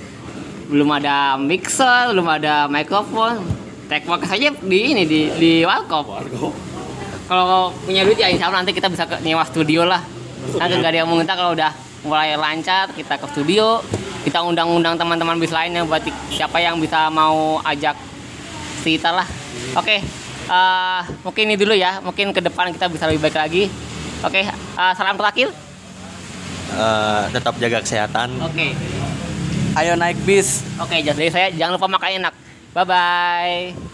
Belum 0.66 0.89
ada 0.89 1.38
mixer, 1.38 2.10
belum 2.10 2.26
ada 2.26 2.66
mikrofon. 2.66 3.46
Tag 3.86 4.10
podcast 4.10 4.34
aja 4.34 4.50
di 4.58 4.80
ini 4.98 5.06
di 5.06 5.30
di 5.38 5.52
Warkop. 5.62 6.10
Kalau 7.30 7.70
punya 7.86 8.02
duit 8.02 8.18
ya 8.18 8.34
insya 8.34 8.50
Allah 8.50 8.66
nanti 8.66 8.74
kita 8.74 8.89
bisa 8.89 9.06
ke 9.06 9.22
nyewa 9.22 9.46
studio 9.46 9.86
lah. 9.86 10.02
Nanti 10.54 10.74
nggak 10.78 10.92
ada 10.92 11.00
yang 11.00 11.10
mau 11.10 11.18
minta 11.18 11.34
kalau 11.34 11.52
udah 11.52 11.72
mulai 12.04 12.36
lancar 12.36 12.92
kita 12.92 13.16
ke 13.16 13.26
studio. 13.30 13.80
Kita 14.24 14.40
undang-undang 14.40 14.96
teman-teman 14.96 15.36
bis 15.36 15.52
lainnya 15.52 15.84
buat 15.84 16.00
siapa 16.32 16.56
yang 16.58 16.80
bisa 16.80 17.12
mau 17.12 17.60
ajak 17.62 17.96
kita 18.82 19.12
lah. 19.12 19.28
Oke, 19.76 20.00
eh, 20.46 21.02
mungkin 21.22 21.44
ini 21.52 21.56
dulu 21.56 21.76
ya. 21.76 22.00
Mungkin 22.00 22.32
ke 22.32 22.40
depan 22.40 22.72
kita 22.72 22.88
bisa 22.88 23.08
lebih 23.08 23.28
baik 23.28 23.36
lagi. 23.36 23.68
Oke, 24.24 24.48
eh, 24.48 24.94
salam 24.96 25.20
terakhir. 25.20 25.52
eh, 26.74 27.24
tetap 27.30 27.54
jaga 27.62 27.86
kesehatan 27.86 28.34
Oke, 28.42 28.74
Ayo 29.76 29.94
naik 29.94 30.18
bis. 30.24 30.66
oke. 30.78 30.96
Jadi 30.96 31.30
saya 31.30 31.48
jangan 31.54 31.78
lupa 31.78 31.88
makan 31.92 32.10
enak. 32.24 32.34
Bye 32.74 32.86
bye. 32.86 33.93